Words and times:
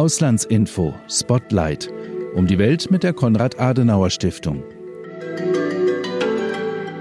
Auslandsinfo 0.00 0.94
Spotlight 1.10 1.92
um 2.34 2.46
die 2.46 2.56
Welt 2.56 2.90
mit 2.90 3.02
der 3.02 3.12
Konrad-Adenauer-Stiftung. 3.12 4.62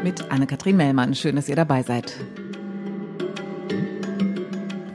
Mit 0.04 0.29
Anne-Kathrin 0.29 0.75
Mellmann. 0.75 1.15
Schön, 1.15 1.38
dass 1.38 1.47
ihr 1.47 1.55
dabei 1.55 1.81
seid. 1.83 2.13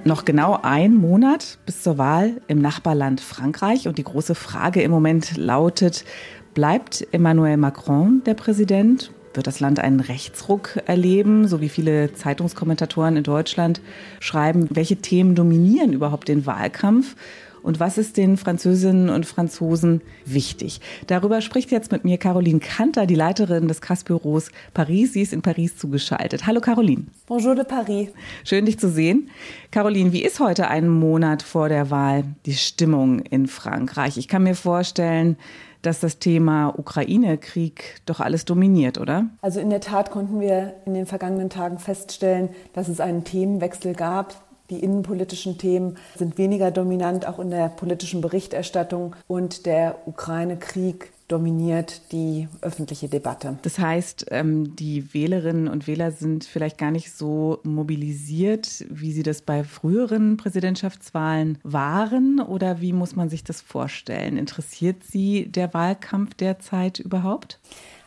Noch 0.04 0.26
genau 0.26 0.58
ein 0.62 0.92
Monat 0.92 1.56
bis 1.64 1.82
zur 1.82 1.96
Wahl 1.96 2.42
im 2.46 2.60
Nachbarland 2.60 3.22
Frankreich. 3.22 3.88
Und 3.88 3.96
die 3.96 4.04
große 4.04 4.34
Frage 4.34 4.82
im 4.82 4.90
Moment 4.90 5.38
lautet, 5.38 6.04
bleibt 6.52 7.06
Emmanuel 7.10 7.56
Macron 7.56 8.20
der 8.26 8.34
Präsident? 8.34 9.12
Wird 9.32 9.46
das 9.46 9.60
Land 9.60 9.80
einen 9.80 10.00
Rechtsruck 10.00 10.78
erleben, 10.84 11.48
so 11.48 11.62
wie 11.62 11.70
viele 11.70 12.12
Zeitungskommentatoren 12.12 13.16
in 13.16 13.22
Deutschland 13.22 13.80
schreiben? 14.20 14.68
Welche 14.68 14.96
Themen 14.96 15.34
dominieren 15.34 15.94
überhaupt 15.94 16.28
den 16.28 16.44
Wahlkampf? 16.44 17.16
Und 17.64 17.80
was 17.80 17.98
ist 17.98 18.18
den 18.18 18.36
Französinnen 18.36 19.08
und 19.08 19.24
Franzosen 19.26 20.02
wichtig. 20.26 20.80
Darüber 21.06 21.40
spricht 21.40 21.70
jetzt 21.70 21.90
mit 21.90 22.04
mir 22.04 22.18
Caroline 22.18 22.60
Kanter, 22.60 23.06
die 23.06 23.14
Leiterin 23.14 23.66
des 23.68 23.80
Kassbüros 23.80 24.50
Paris. 24.74 25.14
Sie 25.14 25.22
ist 25.22 25.32
in 25.32 25.40
Paris 25.40 25.76
zugeschaltet. 25.76 26.46
Hallo 26.46 26.60
Caroline. 26.60 27.06
Bonjour 27.26 27.54
de 27.54 27.64
Paris. 27.64 28.10
Schön 28.44 28.66
dich 28.66 28.78
zu 28.78 28.90
sehen. 28.90 29.30
Caroline, 29.70 30.12
wie 30.12 30.22
ist 30.22 30.40
heute 30.40 30.68
einen 30.68 30.90
Monat 30.90 31.42
vor 31.42 31.70
der 31.70 31.90
Wahl 31.90 32.24
die 32.44 32.52
Stimmung 32.52 33.20
in 33.20 33.46
Frankreich? 33.46 34.18
Ich 34.18 34.28
kann 34.28 34.42
mir 34.42 34.54
vorstellen, 34.54 35.38
dass 35.80 36.00
das 36.00 36.18
Thema 36.18 36.68
Ukraine-Krieg 36.78 38.02
doch 38.04 38.20
alles 38.20 38.44
dominiert, 38.44 38.98
oder? 38.98 39.26
Also 39.40 39.60
in 39.60 39.70
der 39.70 39.80
Tat 39.80 40.10
konnten 40.10 40.40
wir 40.40 40.74
in 40.84 40.92
den 40.92 41.06
vergangenen 41.06 41.48
Tagen 41.48 41.78
feststellen, 41.78 42.50
dass 42.74 42.88
es 42.88 43.00
einen 43.00 43.24
Themenwechsel 43.24 43.94
gab 43.94 44.44
die 44.74 44.80
innenpolitischen 44.82 45.56
Themen 45.58 45.96
sind 46.16 46.36
weniger 46.38 46.70
dominant, 46.70 47.26
auch 47.26 47.38
in 47.38 47.50
der 47.50 47.68
politischen 47.68 48.20
Berichterstattung. 48.20 49.14
Und 49.28 49.66
der 49.66 49.96
Ukraine-Krieg 50.06 51.12
dominiert 51.28 52.12
die 52.12 52.48
öffentliche 52.60 53.08
Debatte. 53.08 53.58
Das 53.62 53.78
heißt, 53.78 54.26
ähm, 54.30 54.76
die 54.76 55.14
Wählerinnen 55.14 55.68
und 55.68 55.86
Wähler 55.86 56.12
sind 56.12 56.44
vielleicht 56.44 56.76
gar 56.76 56.90
nicht 56.90 57.12
so 57.12 57.60
mobilisiert, 57.62 58.84
wie 58.90 59.12
sie 59.12 59.22
das 59.22 59.40
bei 59.40 59.64
früheren 59.64 60.36
Präsidentschaftswahlen 60.36 61.58
waren? 61.62 62.40
Oder 62.40 62.80
wie 62.80 62.92
muss 62.92 63.16
man 63.16 63.30
sich 63.30 63.42
das 63.42 63.60
vorstellen? 63.62 64.36
Interessiert 64.36 65.02
Sie 65.04 65.46
der 65.46 65.72
Wahlkampf 65.72 66.34
derzeit 66.34 66.98
überhaupt? 66.98 67.58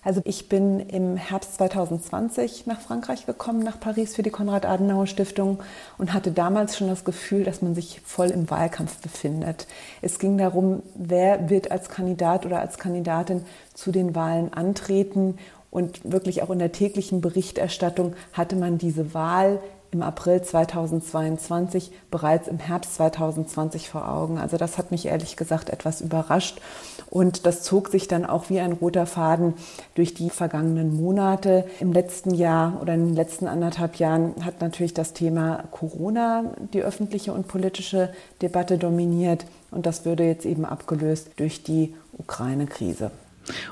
Also 0.03 0.21
ich 0.23 0.47
bin 0.47 0.79
im 0.79 1.17
Herbst 1.17 1.55
2020 1.55 2.65
nach 2.65 2.79
Frankreich 2.79 3.25
gekommen, 3.25 3.59
nach 3.59 3.79
Paris 3.79 4.15
für 4.15 4.23
die 4.23 4.29
Konrad-Adenauer-Stiftung 4.29 5.59
und 5.97 6.13
hatte 6.13 6.31
damals 6.31 6.77
schon 6.77 6.87
das 6.87 7.03
Gefühl, 7.03 7.43
dass 7.43 7.61
man 7.61 7.75
sich 7.75 8.01
voll 8.05 8.29
im 8.29 8.49
Wahlkampf 8.49 8.97
befindet. 9.01 9.67
Es 10.01 10.19
ging 10.19 10.37
darum, 10.37 10.83
wer 10.95 11.49
wird 11.49 11.71
als 11.71 11.89
Kandidat 11.89 12.45
oder 12.45 12.59
als 12.59 12.77
Kandidatin 12.77 13.43
zu 13.73 13.91
den 13.91 14.15
Wahlen 14.15 14.53
antreten 14.53 15.37
und 15.71 16.09
wirklich 16.09 16.41
auch 16.41 16.49
in 16.49 16.59
der 16.59 16.71
täglichen 16.71 17.21
Berichterstattung 17.21 18.15
hatte 18.33 18.55
man 18.55 18.77
diese 18.77 19.13
Wahl 19.13 19.59
im 19.97 20.03
April 20.03 20.43
2022 20.43 21.91
bereits 22.11 22.47
im 22.47 22.59
Herbst 22.59 22.93
2020 22.95 23.89
vor 23.89 24.07
Augen. 24.07 24.37
Also 24.37 24.57
das 24.57 24.77
hat 24.77 24.91
mich 24.91 25.07
ehrlich 25.07 25.35
gesagt 25.35 25.71
etwas 25.71 26.01
überrascht 26.01 26.61
und 27.09 27.47
das 27.47 27.63
zog 27.63 27.89
sich 27.89 28.07
dann 28.07 28.25
auch 28.25 28.51
wie 28.51 28.59
ein 28.59 28.73
roter 28.73 29.07
Faden 29.07 29.55
durch 29.95 30.13
die 30.13 30.29
vergangenen 30.29 30.95
Monate. 30.95 31.65
Im 31.79 31.93
letzten 31.93 32.35
Jahr 32.35 32.79
oder 32.79 32.93
in 32.93 33.07
den 33.07 33.15
letzten 33.15 33.47
anderthalb 33.47 33.95
Jahren 33.95 34.35
hat 34.45 34.61
natürlich 34.61 34.93
das 34.93 35.13
Thema 35.13 35.63
Corona 35.71 36.53
die 36.73 36.83
öffentliche 36.83 37.33
und 37.33 37.47
politische 37.47 38.09
Debatte 38.43 38.77
dominiert 38.77 39.45
und 39.71 39.87
das 39.87 40.05
würde 40.05 40.25
jetzt 40.25 40.45
eben 40.45 40.63
abgelöst 40.63 41.31
durch 41.37 41.63
die 41.63 41.95
Ukraine-Krise. 42.19 43.09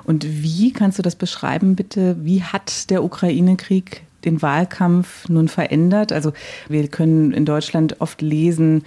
Und 0.05 0.25
wie 0.25 0.71
kannst 0.71 0.97
du 0.97 1.03
das 1.03 1.15
beschreiben, 1.15 1.75
bitte? 1.75 2.15
Wie 2.23 2.41
hat 2.43 2.89
der 2.89 3.03
Ukraine-Krieg 3.03 4.04
den 4.25 4.41
Wahlkampf 4.41 5.29
nun 5.29 5.47
verändert? 5.47 6.11
Also 6.11 6.33
wir 6.67 6.87
können 6.87 7.31
in 7.31 7.45
Deutschland 7.45 8.01
oft 8.01 8.21
lesen, 8.21 8.83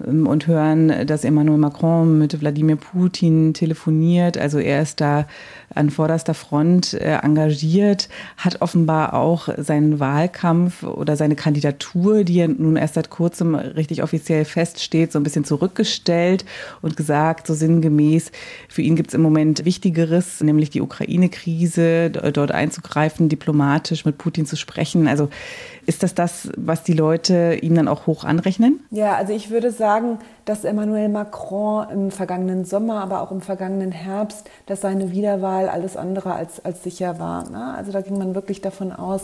und 0.00 0.46
hören, 0.46 1.06
dass 1.06 1.24
Emmanuel 1.24 1.58
Macron 1.58 2.18
mit 2.18 2.40
Wladimir 2.40 2.76
Putin 2.76 3.54
telefoniert. 3.54 4.38
Also 4.38 4.58
er 4.58 4.82
ist 4.82 5.00
da 5.00 5.26
an 5.74 5.90
vorderster 5.90 6.34
Front 6.34 6.94
äh, 6.94 7.18
engagiert, 7.22 8.08
hat 8.36 8.60
offenbar 8.60 9.14
auch 9.14 9.48
seinen 9.56 10.00
Wahlkampf 10.00 10.82
oder 10.82 11.16
seine 11.16 11.36
Kandidatur, 11.36 12.24
die 12.24 12.36
ja 12.36 12.48
nun 12.48 12.76
erst 12.76 12.94
seit 12.94 13.10
kurzem 13.10 13.54
richtig 13.54 14.02
offiziell 14.02 14.44
feststeht, 14.44 15.12
so 15.12 15.20
ein 15.20 15.22
bisschen 15.22 15.44
zurückgestellt 15.44 16.44
und 16.82 16.96
gesagt, 16.96 17.46
so 17.46 17.54
sinngemäß, 17.54 18.32
für 18.68 18.82
ihn 18.82 18.96
gibt 18.96 19.10
es 19.10 19.14
im 19.14 19.22
Moment 19.22 19.64
Wichtigeres, 19.64 20.40
nämlich 20.40 20.70
die 20.70 20.80
Ukraine-Krise, 20.80 22.10
dort 22.10 22.52
einzugreifen, 22.52 23.28
diplomatisch 23.28 24.04
mit 24.04 24.18
Putin 24.18 24.46
zu 24.46 24.56
sprechen. 24.56 25.06
Also 25.06 25.28
ist 25.90 26.04
das 26.04 26.14
das, 26.14 26.48
was 26.56 26.84
die 26.84 26.92
Leute 26.92 27.58
ihm 27.62 27.74
dann 27.74 27.88
auch 27.88 28.06
hoch 28.06 28.22
anrechnen? 28.22 28.78
Ja, 28.92 29.16
also 29.16 29.32
ich 29.32 29.50
würde 29.50 29.72
sagen, 29.72 30.20
dass 30.44 30.62
Emmanuel 30.62 31.08
Macron 31.08 31.90
im 31.90 32.10
vergangenen 32.12 32.64
Sommer, 32.64 33.02
aber 33.02 33.22
auch 33.22 33.32
im 33.32 33.40
vergangenen 33.40 33.90
Herbst, 33.90 34.48
dass 34.66 34.82
seine 34.82 35.10
Wiederwahl 35.10 35.68
alles 35.68 35.96
andere 35.96 36.32
als, 36.32 36.64
als 36.64 36.84
sicher 36.84 37.18
war. 37.18 37.50
Ne? 37.50 37.74
Also 37.76 37.90
da 37.90 38.02
ging 38.02 38.18
man 38.18 38.36
wirklich 38.36 38.60
davon 38.60 38.92
aus, 38.92 39.22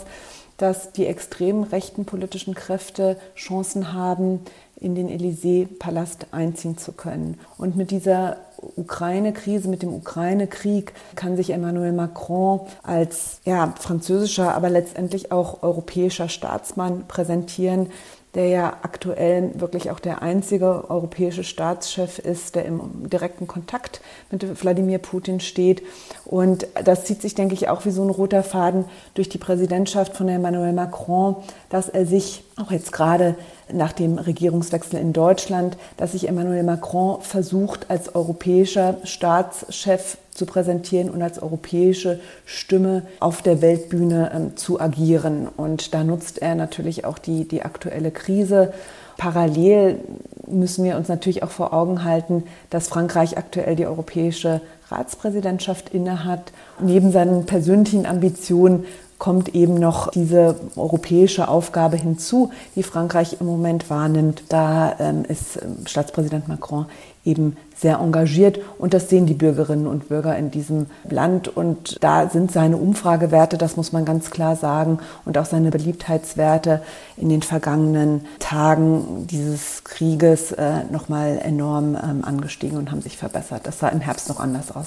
dass 0.56 0.90
die 0.90 1.06
extrem 1.06 1.62
rechten 1.62 2.04
politischen 2.04 2.56
Kräfte 2.56 3.16
Chancen 3.36 3.92
haben, 3.92 4.40
in 4.80 4.96
den 4.96 5.08
Élysée-Palast 5.08 6.26
einziehen 6.32 6.78
zu 6.78 6.92
können. 6.92 7.38
Und 7.58 7.76
mit 7.76 7.92
dieser 7.92 8.38
Ukraine-Krise, 8.58 9.68
mit 9.68 9.82
dem 9.82 9.94
Ukraine-Krieg 9.94 10.92
kann 11.14 11.36
sich 11.36 11.50
Emmanuel 11.50 11.92
Macron 11.92 12.60
als 12.82 13.40
ja, 13.44 13.74
französischer, 13.78 14.54
aber 14.54 14.70
letztendlich 14.70 15.32
auch 15.32 15.62
europäischer 15.62 16.28
Staatsmann 16.28 17.06
präsentieren, 17.06 17.88
der 18.36 18.48
ja 18.48 18.76
aktuell 18.82 19.50
wirklich 19.54 19.90
auch 19.90 19.98
der 19.98 20.20
einzige 20.20 20.90
europäische 20.90 21.42
Staatschef 21.42 22.18
ist, 22.18 22.54
der 22.54 22.66
im 22.66 23.08
direkten 23.08 23.46
Kontakt 23.46 24.02
mit 24.30 24.62
Wladimir 24.62 24.98
Putin 24.98 25.40
steht. 25.40 25.82
Und 26.26 26.66
das 26.84 27.06
zieht 27.06 27.22
sich, 27.22 27.34
denke 27.34 27.54
ich, 27.54 27.70
auch 27.70 27.86
wie 27.86 27.90
so 27.90 28.02
ein 28.02 28.10
roter 28.10 28.42
Faden 28.42 28.84
durch 29.14 29.30
die 29.30 29.38
Präsidentschaft 29.38 30.14
von 30.14 30.28
Emmanuel 30.28 30.74
Macron, 30.74 31.36
dass 31.70 31.88
er 31.88 32.04
sich 32.04 32.44
auch 32.56 32.70
jetzt 32.70 32.92
gerade 32.92 33.34
nach 33.70 33.92
dem 33.92 34.18
Regierungswechsel 34.18 34.98
in 34.98 35.12
Deutschland, 35.12 35.76
dass 35.96 36.12
sich 36.12 36.28
Emmanuel 36.28 36.62
Macron 36.62 37.20
versucht, 37.20 37.90
als 37.90 38.14
europäischer 38.14 38.96
Staatschef 39.04 40.16
zu 40.32 40.46
präsentieren 40.46 41.10
und 41.10 41.22
als 41.22 41.42
europäische 41.42 42.20
Stimme 42.44 43.02
auf 43.20 43.42
der 43.42 43.60
Weltbühne 43.60 44.32
ähm, 44.34 44.56
zu 44.56 44.80
agieren. 44.80 45.48
Und 45.54 45.94
da 45.94 46.04
nutzt 46.04 46.40
er 46.40 46.54
natürlich 46.54 47.04
auch 47.04 47.18
die, 47.18 47.46
die 47.46 47.62
aktuelle 47.62 48.10
Krise. 48.10 48.72
Parallel 49.16 50.00
müssen 50.46 50.84
wir 50.84 50.96
uns 50.96 51.08
natürlich 51.08 51.42
auch 51.42 51.50
vor 51.50 51.72
Augen 51.72 52.04
halten, 52.04 52.44
dass 52.70 52.88
Frankreich 52.88 53.36
aktuell 53.38 53.76
die 53.76 53.86
europäische 53.86 54.60
Ratspräsidentschaft 54.90 55.88
innehat. 55.90 56.52
Neben 56.80 57.10
seinen 57.12 57.46
persönlichen 57.46 58.06
Ambitionen 58.06 58.84
kommt 59.18 59.54
eben 59.54 59.74
noch 59.74 60.10
diese 60.10 60.56
europäische 60.76 61.48
Aufgabe 61.48 61.96
hinzu, 61.96 62.50
die 62.74 62.82
Frankreich 62.82 63.38
im 63.40 63.46
Moment 63.46 63.88
wahrnimmt. 63.88 64.44
Da 64.48 64.96
ähm, 64.98 65.24
ist 65.26 65.56
ähm, 65.62 65.86
Staatspräsident 65.86 66.48
Macron 66.48 66.86
eben 67.24 67.56
sehr 67.76 67.98
engagiert 67.98 68.58
und 68.78 68.94
das 68.94 69.10
sehen 69.10 69.26
die 69.26 69.34
Bürgerinnen 69.34 69.86
und 69.86 70.08
Bürger 70.08 70.36
in 70.36 70.50
diesem 70.50 70.86
Land 71.10 71.48
und 71.48 72.02
da 72.02 72.28
sind 72.30 72.52
seine 72.52 72.76
Umfragewerte, 72.76 73.58
das 73.58 73.76
muss 73.76 73.92
man 73.92 74.04
ganz 74.04 74.30
klar 74.30 74.56
sagen, 74.56 74.98
und 75.24 75.36
auch 75.36 75.44
seine 75.44 75.70
Beliebtheitswerte 75.70 76.82
in 77.16 77.28
den 77.28 77.42
vergangenen 77.42 78.26
Tagen 78.38 79.26
dieses 79.28 79.82
Krieges 79.84 80.52
äh, 80.52 80.84
nochmal 80.90 81.40
enorm 81.42 81.96
ähm, 81.96 82.24
angestiegen 82.24 82.78
und 82.78 82.90
haben 82.90 83.02
sich 83.02 83.16
verbessert. 83.16 83.62
Das 83.64 83.80
sah 83.80 83.88
im 83.88 84.00
Herbst 84.00 84.28
noch 84.28 84.40
anders 84.40 84.74
aus. 84.74 84.86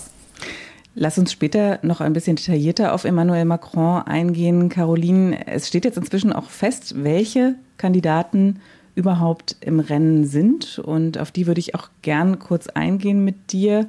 Lass 1.02 1.18
uns 1.18 1.32
später 1.32 1.80
noch 1.82 2.02
ein 2.02 2.12
bisschen 2.12 2.36
detaillierter 2.36 2.94
auf 2.94 3.06
Emmanuel 3.06 3.46
Macron 3.46 4.02
eingehen. 4.02 4.68
Caroline, 4.68 5.48
es 5.48 5.70
steht 5.70 5.86
jetzt 5.86 5.98
inzwischen 5.98 6.34
auch 6.34 6.50
fest, 6.50 7.06
welche 7.06 7.56
Kandidaten 7.78 8.60
überhaupt 8.96 9.56
im 9.62 9.80
Rennen 9.80 10.26
sind. 10.26 10.78
Und 10.78 11.18
auf 11.18 11.32
die 11.32 11.48
würde 11.48 11.62
ich 11.62 11.74
auch 11.74 11.88
gern 12.02 12.38
kurz 12.38 12.68
eingehen 12.68 13.24
mit 13.24 13.54
dir. 13.54 13.88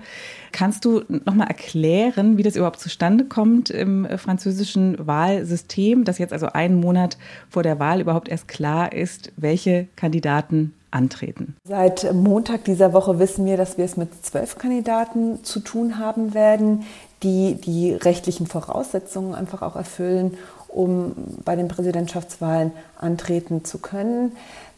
Kannst 0.53 0.85
du 0.85 1.03
nochmal 1.09 1.49
erklären, 1.49 2.37
wie 2.37 2.45
das 2.45 2.55
überhaupt 2.55 2.79
zustande 2.79 3.25
kommt 3.25 3.71
im 3.71 4.07
französischen 4.17 5.05
Wahlsystem, 5.05 6.05
dass 6.05 6.19
jetzt 6.19 6.33
also 6.33 6.47
einen 6.47 6.79
Monat 6.79 7.19
vor 7.49 7.65
der 7.65 7.81
Wahl 7.81 8.01
überhaupt 8.01 8.29
erst 8.29 8.47
klar 8.47 8.93
ist, 8.93 9.33
welche 9.37 9.89
Kandidaten 9.97 10.75
antreten. 10.91 11.57
Seit 11.65 12.13
Montag 12.13 12.65
dieser 12.65 12.93
Woche 12.93 13.19
wissen 13.19 13.47
wir, 13.47 13.57
dass 13.57 13.79
wir 13.79 13.85
es 13.85 13.97
mit 13.97 14.25
zwölf 14.25 14.59
Kandidaten 14.59 15.45
zu 15.45 15.61
tun 15.61 15.99
haben 15.99 16.35
werden, 16.35 16.85
die 17.23 17.55
die 17.55 17.93
rechtlichen 17.93 18.47
Voraussetzungen 18.47 19.35
einfach 19.35 19.63
auch 19.63 19.77
erfüllen, 19.77 20.37
um 20.69 21.13
bei 21.45 21.57
den 21.57 21.69
Präsidentschaftswahlen 21.69 22.73
antreten 22.99 23.65
zu 23.65 23.79
können. 23.79 24.33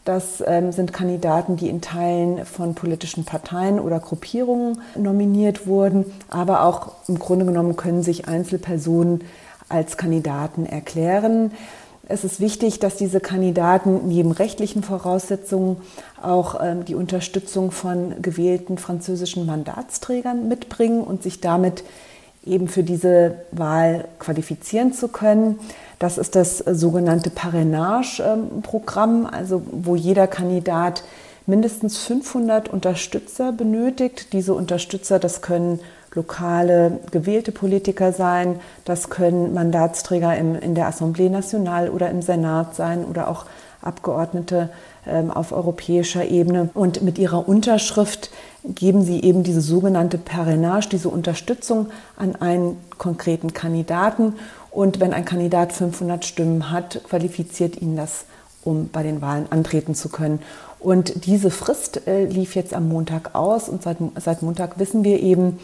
Das 0.05 0.43
ähm, 0.45 0.73
sind 0.73 0.91
Kandidaten, 0.91 1.55
die 1.55 1.69
in 1.69 1.79
Teilen 1.79 2.45
von 2.45 2.75
politischen 2.75 3.23
Parteien 3.23 3.79
oder 3.79 3.99
Gruppierungen 3.99 4.81
nominiert 4.97 5.65
wurden, 5.65 6.05
aber 6.29 6.65
auch 6.65 6.91
im 7.07 7.19
Grunde 7.19 7.45
genommen 7.45 7.77
können 7.77 8.03
sich 8.03 8.27
Einzelpersonen 8.27 9.23
als 9.69 9.95
Kandidaten 9.95 10.65
erklären. 10.65 11.51
Es 12.05 12.25
ist 12.25 12.41
wichtig, 12.41 12.79
dass 12.79 12.97
diese 12.97 13.21
Kandidaten 13.21 14.07
neben 14.09 14.33
rechtlichen 14.33 14.83
Voraussetzungen 14.83 15.77
auch 16.21 16.59
ähm, 16.61 16.83
die 16.83 16.95
Unterstützung 16.95 17.71
von 17.71 18.21
gewählten 18.21 18.77
französischen 18.77 19.45
Mandatsträgern 19.45 20.49
mitbringen 20.49 21.01
und 21.01 21.23
sich 21.23 21.39
damit 21.39 21.85
eben 22.45 22.67
für 22.67 22.83
diese 22.83 23.35
Wahl 23.51 24.05
qualifizieren 24.19 24.91
zu 24.91 25.07
können. 25.07 25.59
Das 25.97 26.17
ist 26.17 26.35
das 26.35 26.57
sogenannte 26.57 27.29
Parrainage-Programm, 27.29 29.25
also 29.25 29.61
wo 29.71 29.95
jeder 29.95 30.27
Kandidat 30.27 31.03
mindestens 31.45 31.99
500 31.99 32.67
Unterstützer 32.67 33.53
benötigt. 33.53 34.33
Diese 34.33 34.53
Unterstützer, 34.53 35.19
das 35.19 35.41
können 35.41 35.79
lokale 36.15 36.99
gewählte 37.11 37.51
Politiker 37.51 38.11
sein, 38.11 38.59
das 38.85 39.09
können 39.09 39.53
Mandatsträger 39.53 40.35
im, 40.37 40.55
in 40.55 40.75
der 40.75 40.89
Assemblée 40.89 41.29
Nationale 41.29 41.91
oder 41.91 42.09
im 42.09 42.21
Senat 42.21 42.75
sein 42.75 43.05
oder 43.05 43.27
auch 43.27 43.45
Abgeordnete 43.81 44.69
ähm, 45.05 45.29
auf 45.29 45.51
europäischer 45.51 46.25
Ebene. 46.25 46.69
Und 46.73 47.01
mit 47.01 47.17
ihrer 47.17 47.47
Unterschrift 47.47 48.29
geben 48.63 49.03
sie 49.03 49.21
eben 49.21 49.43
diese 49.43 49.61
sogenannte 49.61 50.17
Parrainage, 50.17 50.89
diese 50.89 51.09
Unterstützung 51.09 51.87
an 52.15 52.35
einen 52.35 52.77
konkreten 52.97 53.53
Kandidaten. 53.53 54.35
Und 54.71 54.99
wenn 54.99 55.13
ein 55.13 55.25
Kandidat 55.25 55.73
500 55.73 56.23
Stimmen 56.25 56.71
hat, 56.71 57.01
qualifiziert 57.03 57.81
ihn 57.81 57.97
das, 57.97 58.25
um 58.63 58.89
bei 58.89 59.03
den 59.03 59.21
Wahlen 59.21 59.47
antreten 59.51 59.95
zu 59.95 60.09
können. 60.09 60.39
Und 60.79 61.25
diese 61.25 61.49
Frist 61.49 62.07
äh, 62.07 62.25
lief 62.25 62.55
jetzt 62.55 62.73
am 62.73 62.89
Montag 62.89 63.35
aus 63.35 63.69
und 63.69 63.83
seit, 63.83 63.97
seit 64.19 64.41
Montag 64.41 64.79
wissen 64.79 65.03
wir 65.03 65.21
eben, 65.21 65.59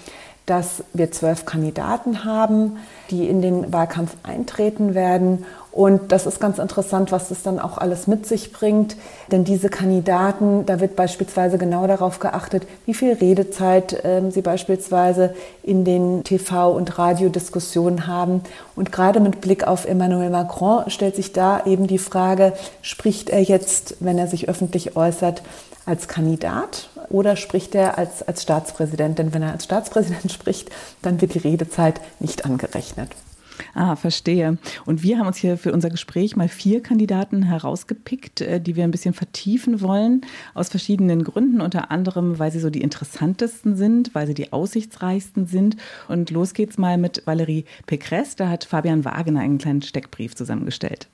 dass 0.50 0.84
wir 0.94 1.12
zwölf 1.12 1.46
Kandidaten 1.46 2.25
haben, 2.25 2.78
die 3.12 3.28
in 3.28 3.42
den 3.42 3.72
Wahlkampf 3.72 4.16
eintreten 4.24 4.96
werden. 4.96 5.46
Und 5.72 6.12
das 6.12 6.25
ist 6.25 6.40
ganz 6.40 6.57
interessant, 6.57 7.12
was 7.12 7.30
das 7.30 7.44
dann 7.44 7.60
auch 7.60 7.78
alles 7.78 8.07
mit 8.07 8.25
sich 8.25 8.51
bringt. 8.51 8.96
Denn 9.31 9.44
diese 9.44 9.69
Kandidaten, 9.69 10.66
da 10.66 10.80
wird 10.80 10.96
beispielsweise 10.96 11.60
genau 11.60 11.86
darauf 11.86 12.19
geachtet, 12.19 12.66
wie 12.86 12.96
viel 12.96 13.13
Redezeit 13.13 14.04
äh, 14.04 14.22
sie 14.31 14.42
beispielsweise 14.42 15.36
in 15.62 15.86
den 15.86 16.24
TV- 16.24 16.74
und 16.74 16.98
Radiodiskussionen 16.98 18.07
haben. 18.07 18.42
Und 18.75 18.92
gerade 18.92 19.19
mit 19.19 19.42
Blick 19.42 19.68
auf 19.68 19.86
Emmanuel 19.86 20.31
Macron 20.31 20.90
stellt 20.90 21.16
sich 21.16 21.34
da 21.34 21.63
eben 21.66 21.86
die 21.86 22.00
Frage, 22.00 22.54
spricht 22.81 23.30
er 23.30 23.42
jetzt, 23.42 23.98
wenn 24.00 24.18
er 24.18 24.28
sich 24.28 24.50
öffentlich 24.50 24.96
äußert, 24.96 25.44
als 25.86 26.07
Kandidat 26.07 26.90
oder 27.10 27.36
spricht 27.36 27.76
er 27.76 27.98
als, 27.98 28.24
als 28.24 28.44
Staatspräsident? 28.44 29.20
Denn 29.20 29.34
wenn 29.34 29.42
er 29.42 29.52
als 29.52 29.66
Staatspräsident 29.66 30.32
spricht, 30.32 30.70
dann 31.02 31.22
wird 31.22 31.34
die 31.34 31.40
Redezeit 31.40 32.02
nicht 32.20 32.46
angerechnet. 32.46 33.10
Ah, 33.74 33.96
verstehe. 33.96 34.58
Und 34.86 35.04
wir 35.04 35.20
haben 35.20 35.28
uns 35.28 35.38
hier 35.38 35.58
für 35.58 35.74
unser 35.74 35.90
Gespräch 35.90 36.36
mal 36.36 36.48
vier 36.48 36.82
Kandidaten 36.82 37.44
herausgepickt, 37.44 38.42
äh, 38.42 38.62
die 38.62 38.76
wir 38.76 38.84
ein 38.84 38.92
bisschen 38.92 39.14
vertiefen 39.14 39.82
wollen, 39.82 40.26
aus 40.54 40.70
verschiedenen 40.70 41.24
Gründen, 41.24 41.62
unter 41.62 41.92
anderem, 41.92 42.40
weil 42.40 42.52
sie 42.52 42.60
so 42.60 42.70
die 42.70 42.82
interessantesten 42.82 43.76
sind, 43.76 44.16
weil 44.16 44.28
sie 44.28 44.34
die 44.34 44.54
aussichtsreichsten 44.54 45.46
sind. 45.46 45.78
Und 46.08 46.32
los 46.32 46.54
geht's 46.54 46.78
mal 46.78 46.98
mit 46.98 47.24
Valérie 47.26 47.66
Pécresse. 47.88 48.36
Da 48.38 48.50
hat 48.50 48.64
Fabian 48.64 49.06
Wagner 49.06 49.42
einen 49.42 49.58
kleinen 49.58 49.82
Steckbrief 49.82 50.36
zusammengestellt. 50.36 51.08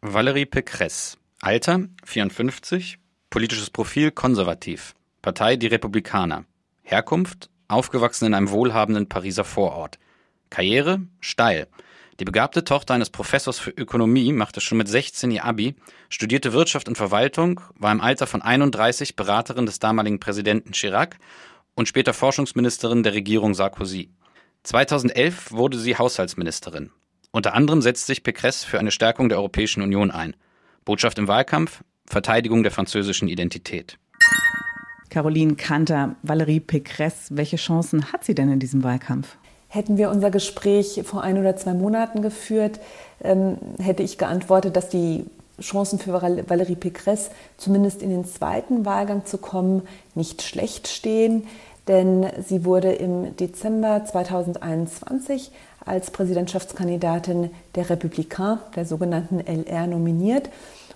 Valérie 0.00 0.46
Pécresse, 0.46 1.16
Alter 1.40 1.82
54, 2.04 2.98
Politisches 3.32 3.70
Profil 3.70 4.10
konservativ. 4.10 4.94
Partei 5.22 5.56
Die 5.56 5.66
Republikaner. 5.66 6.44
Herkunft 6.82 7.48
aufgewachsen 7.66 8.26
in 8.26 8.34
einem 8.34 8.50
wohlhabenden 8.50 9.08
Pariser 9.08 9.44
Vorort. 9.44 9.98
Karriere 10.50 11.00
steil. 11.18 11.66
Die 12.20 12.26
begabte 12.26 12.62
Tochter 12.62 12.92
eines 12.92 13.08
Professors 13.08 13.58
für 13.58 13.70
Ökonomie 13.70 14.34
machte 14.34 14.60
schon 14.60 14.76
mit 14.76 14.86
16 14.86 15.30
ihr 15.30 15.46
Abi, 15.46 15.76
studierte 16.10 16.52
Wirtschaft 16.52 16.88
und 16.88 16.98
Verwaltung, 16.98 17.62
war 17.74 17.90
im 17.90 18.02
Alter 18.02 18.26
von 18.26 18.42
31 18.42 19.16
Beraterin 19.16 19.64
des 19.64 19.78
damaligen 19.78 20.20
Präsidenten 20.20 20.72
Chirac 20.72 21.16
und 21.74 21.88
später 21.88 22.12
Forschungsministerin 22.12 23.02
der 23.02 23.14
Regierung 23.14 23.54
Sarkozy. 23.54 24.10
2011 24.64 25.52
wurde 25.52 25.78
sie 25.78 25.96
Haushaltsministerin. 25.96 26.90
Unter 27.30 27.54
anderem 27.54 27.80
setzt 27.80 28.08
sich 28.08 28.20
Pécresse 28.20 28.66
für 28.66 28.78
eine 28.78 28.90
Stärkung 28.90 29.30
der 29.30 29.38
Europäischen 29.38 29.82
Union 29.82 30.10
ein. 30.10 30.36
Botschaft 30.84 31.16
im 31.18 31.28
Wahlkampf, 31.28 31.82
Verteidigung 32.06 32.62
der 32.62 32.72
französischen 32.72 33.28
Identität. 33.28 33.98
Caroline 35.10 35.56
Kanter, 35.56 36.16
Valérie 36.22 36.60
Pécresse, 36.60 37.28
welche 37.30 37.56
Chancen 37.56 38.12
hat 38.12 38.24
sie 38.24 38.34
denn 38.34 38.50
in 38.50 38.60
diesem 38.60 38.82
Wahlkampf? 38.82 39.36
Hätten 39.68 39.96
wir 39.96 40.10
unser 40.10 40.30
Gespräch 40.30 41.02
vor 41.04 41.22
ein 41.22 41.38
oder 41.38 41.56
zwei 41.56 41.74
Monaten 41.74 42.22
geführt, 42.22 42.80
ähm, 43.22 43.56
hätte 43.78 44.02
ich 44.02 44.18
geantwortet, 44.18 44.76
dass 44.76 44.88
die 44.88 45.24
Chancen 45.60 45.98
für 45.98 46.14
Valérie 46.14 46.76
Pécresse, 46.76 47.30
zumindest 47.56 48.02
in 48.02 48.10
den 48.10 48.24
zweiten 48.24 48.84
Wahlgang 48.84 49.26
zu 49.26 49.38
kommen, 49.38 49.82
nicht 50.14 50.42
schlecht 50.42 50.88
stehen. 50.88 51.44
Denn 51.88 52.26
sie 52.46 52.64
wurde 52.64 52.92
im 52.92 53.36
Dezember 53.36 54.04
2021 54.04 55.50
als 55.84 56.10
Präsidentschaftskandidatin 56.10 57.50
der 57.74 57.86
Républicains, 57.86 58.58
der 58.76 58.84
sogenannten 58.84 59.40
LR, 59.40 59.88
nominiert. 59.88 60.48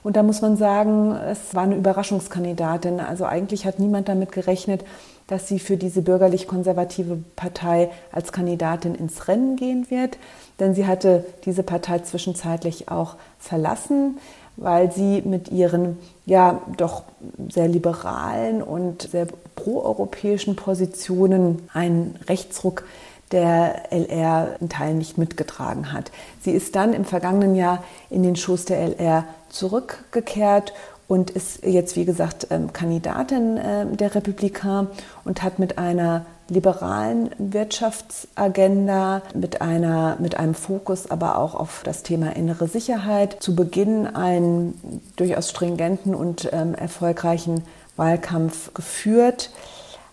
Und 0.06 0.14
da 0.14 0.23
muss 0.23 0.41
man 0.41 0.56
sagen, 0.56 1.17
es 1.17 1.53
war 1.53 1.64
eine 1.64 1.75
Überraschungskandidatin. 1.75 3.00
Also 3.00 3.25
eigentlich 3.25 3.67
hat 3.67 3.81
niemand 3.81 4.08
damit 4.08 4.31
gerechnet, 4.31 4.85
dass 5.26 5.49
sie 5.49 5.58
für 5.58 5.76
diese 5.76 6.00
bürgerlich-konservative 6.00 7.19
Partei 7.35 7.91
als 8.12 8.31
Kandidatin 8.31 8.94
ins 8.94 9.26
Rennen 9.26 9.56
gehen 9.56 9.91
wird. 9.91 10.17
Denn 10.61 10.76
sie 10.76 10.87
hatte 10.87 11.26
diese 11.44 11.64
Partei 11.64 11.99
zwischenzeitlich 11.99 12.88
auch 12.88 13.17
verlassen, 13.41 14.19
weil 14.56 14.93
sie 14.93 15.23
mit 15.23 15.50
ihren 15.50 15.99
ja 16.25 16.61
doch 16.76 17.02
sehr 17.49 17.67
liberalen 17.67 18.62
und 18.62 19.02
sehr 19.02 19.26
proeuropäischen 19.56 20.55
Positionen 20.55 21.69
einen 21.75 22.14
Rechtsruck 22.29 22.85
der 23.32 23.93
LR 23.93 24.56
in 24.61 24.69
Teilen 24.69 24.99
nicht 24.99 25.19
mitgetragen 25.19 25.93
hat. 25.93 26.12
Sie 26.43 26.52
ist 26.52 26.76
dann 26.76 26.94
im 26.94 27.05
vergangenen 27.05 27.55
Jahr 27.55 27.82
in 28.11 28.23
den 28.23 28.37
Schoß 28.37 28.67
der 28.67 28.78
LR 28.78 29.25
zurückgekehrt 29.49 30.73
und 31.08 31.31
ist 31.31 31.64
jetzt, 31.64 31.96
wie 31.96 32.05
gesagt, 32.05 32.49
ähm, 32.50 32.73
Kandidatin 32.73 33.59
ähm, 33.62 33.97
der 33.97 34.14
Republikaner 34.14 34.88
und 35.25 35.42
hat 35.42 35.59
mit 35.59 35.78
einer 35.78 36.26
liberalen 36.49 37.30
Wirtschaftsagenda, 37.38 39.23
mit, 39.35 39.61
einer, 39.61 40.16
mit 40.21 40.37
einem 40.37 40.54
Fokus 40.54 41.11
aber 41.11 41.38
auch 41.38 41.54
auf 41.54 41.83
das 41.85 42.02
Thema 42.02 42.37
innere 42.37 42.68
Sicherheit, 42.68 43.37
zu 43.40 43.56
Beginn 43.56 44.06
einen 44.06 45.02
durchaus 45.16 45.50
stringenten 45.50 46.14
und 46.14 46.49
ähm, 46.52 46.75
erfolgreichen 46.75 47.64
Wahlkampf 47.97 48.75
geführt. 48.75 49.50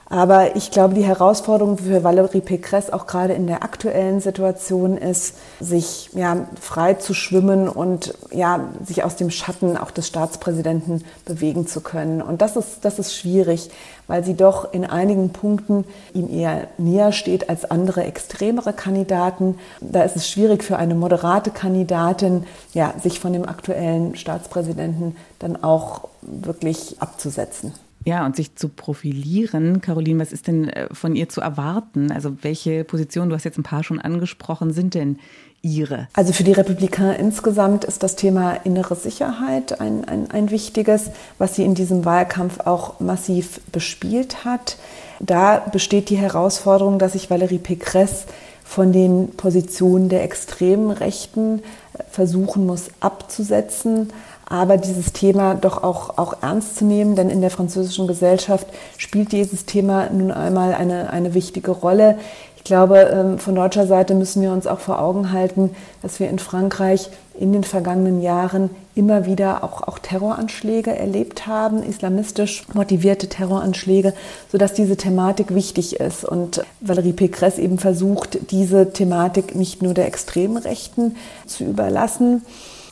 Aber 0.09 0.55
ich 0.55 0.69
glaube, 0.69 0.93
die 0.93 1.03
Herausforderung 1.03 1.77
für 1.77 2.03
Valérie 2.03 2.41
Pécresse 2.41 2.91
auch 2.93 3.07
gerade 3.07 3.33
in 3.33 3.47
der 3.47 3.63
aktuellen 3.63 4.19
Situation 4.19 4.97
ist, 4.97 5.35
sich 5.59 6.09
ja, 6.13 6.47
frei 6.59 6.95
zu 6.95 7.13
schwimmen 7.13 7.69
und 7.69 8.13
ja, 8.31 8.67
sich 8.85 9.03
aus 9.03 9.15
dem 9.15 9.31
Schatten 9.31 9.77
auch 9.77 9.91
des 9.91 10.07
Staatspräsidenten 10.07 11.03
bewegen 11.25 11.67
zu 11.67 11.81
können. 11.81 12.21
Und 12.21 12.41
das 12.41 12.57
ist, 12.57 12.83
das 12.85 12.99
ist 12.99 13.15
schwierig, 13.15 13.71
weil 14.07 14.23
sie 14.25 14.35
doch 14.35 14.73
in 14.73 14.85
einigen 14.85 15.29
Punkten 15.31 15.85
ihm 16.13 16.29
eher 16.29 16.67
näher 16.77 17.13
steht 17.13 17.49
als 17.49 17.65
andere 17.65 18.03
extremere 18.03 18.73
Kandidaten. 18.73 19.57
Da 19.79 20.03
ist 20.03 20.17
es 20.17 20.29
schwierig 20.29 20.63
für 20.63 20.77
eine 20.77 20.95
moderate 20.95 21.49
Kandidatin, 21.49 22.45
ja, 22.73 22.93
sich 23.01 23.19
von 23.19 23.31
dem 23.31 23.47
aktuellen 23.47 24.15
Staatspräsidenten 24.17 25.15
dann 25.39 25.63
auch 25.63 26.09
wirklich 26.21 26.97
abzusetzen. 26.99 27.73
Ja, 28.05 28.25
und 28.25 28.35
sich 28.35 28.55
zu 28.55 28.69
profilieren. 28.69 29.81
Caroline, 29.81 30.19
was 30.19 30.33
ist 30.33 30.47
denn 30.47 30.69
äh, 30.69 30.87
von 30.93 31.15
ihr 31.15 31.29
zu 31.29 31.41
erwarten? 31.41 32.11
Also 32.11 32.35
welche 32.41 32.83
Positionen, 32.83 33.29
du 33.29 33.35
hast 33.35 33.45
jetzt 33.45 33.57
ein 33.57 33.63
paar 33.63 33.83
schon 33.83 33.99
angesprochen, 33.99 34.73
sind 34.73 34.93
denn 34.93 35.19
ihre? 35.61 36.09
Also 36.13 36.33
für 36.33 36.43
die 36.43 36.51
Republikaner 36.51 37.17
insgesamt 37.17 37.85
ist 37.85 38.03
das 38.03 38.15
Thema 38.15 38.53
innere 38.65 38.95
Sicherheit 38.95 39.79
ein, 39.79 40.05
ein, 40.05 40.29
ein 40.29 40.51
wichtiges, 40.51 41.11
was 41.37 41.55
sie 41.55 41.63
in 41.63 41.75
diesem 41.75 42.03
Wahlkampf 42.03 42.59
auch 42.59 42.99
massiv 42.99 43.61
bespielt 43.71 44.43
hat. 44.43 44.77
Da 45.19 45.59
besteht 45.59 46.09
die 46.09 46.17
Herausforderung, 46.17 46.99
dass 46.99 47.13
sich 47.13 47.31
Valérie 47.31 47.61
Pécresse 47.61 48.25
von 48.65 48.91
den 48.91 49.29
Positionen 49.37 50.09
der 50.09 50.23
extremen 50.23 50.91
Rechten 50.91 51.59
äh, 51.59 52.03
versuchen 52.09 52.65
muss 52.65 52.89
abzusetzen 52.99 54.11
aber 54.45 54.77
dieses 54.77 55.13
Thema 55.13 55.55
doch 55.55 55.83
auch, 55.83 56.17
auch 56.17 56.35
ernst 56.41 56.77
zu 56.77 56.85
nehmen, 56.85 57.15
denn 57.15 57.29
in 57.29 57.41
der 57.41 57.49
französischen 57.49 58.07
Gesellschaft 58.07 58.67
spielt 58.97 59.31
dieses 59.31 59.65
Thema 59.65 60.09
nun 60.11 60.31
einmal 60.31 60.73
eine, 60.73 61.09
eine 61.11 61.33
wichtige 61.33 61.71
Rolle. 61.71 62.17
Ich 62.57 62.63
glaube, 62.63 62.99
ähm, 62.99 63.39
von 63.39 63.55
deutscher 63.55 63.87
Seite 63.87 64.15
müssen 64.15 64.41
wir 64.41 64.53
uns 64.53 64.67
auch 64.67 64.79
vor 64.79 65.01
Augen 65.01 65.33
halten, 65.33 65.71
dass 66.01 66.21
wir 66.21 66.29
in 66.29 66.39
Frankreich 66.39 67.09
in 67.37 67.51
den 67.51 67.65
vergangenen 67.65 68.21
Jahren 68.21 68.69
immer 68.95 69.25
wieder 69.25 69.65
auch, 69.65 69.81
auch 69.81 69.99
Terroranschläge 69.99 70.95
erlebt 70.95 71.45
haben, 71.45 71.83
islamistisch 71.83 72.63
motivierte 72.73 73.27
Terroranschläge, 73.27 74.13
sodass 74.49 74.73
diese 74.73 74.95
Thematik 74.95 75.53
wichtig 75.53 75.99
ist. 75.99 76.23
Und 76.23 76.63
Valérie 76.81 77.13
Pécresse 77.13 77.59
eben 77.59 77.79
versucht, 77.79 78.51
diese 78.51 78.93
Thematik 78.93 79.55
nicht 79.55 79.81
nur 79.81 79.93
der 79.93 80.07
extremen 80.07 80.57
Rechten 80.57 81.17
zu 81.45 81.65
überlassen, 81.65 82.43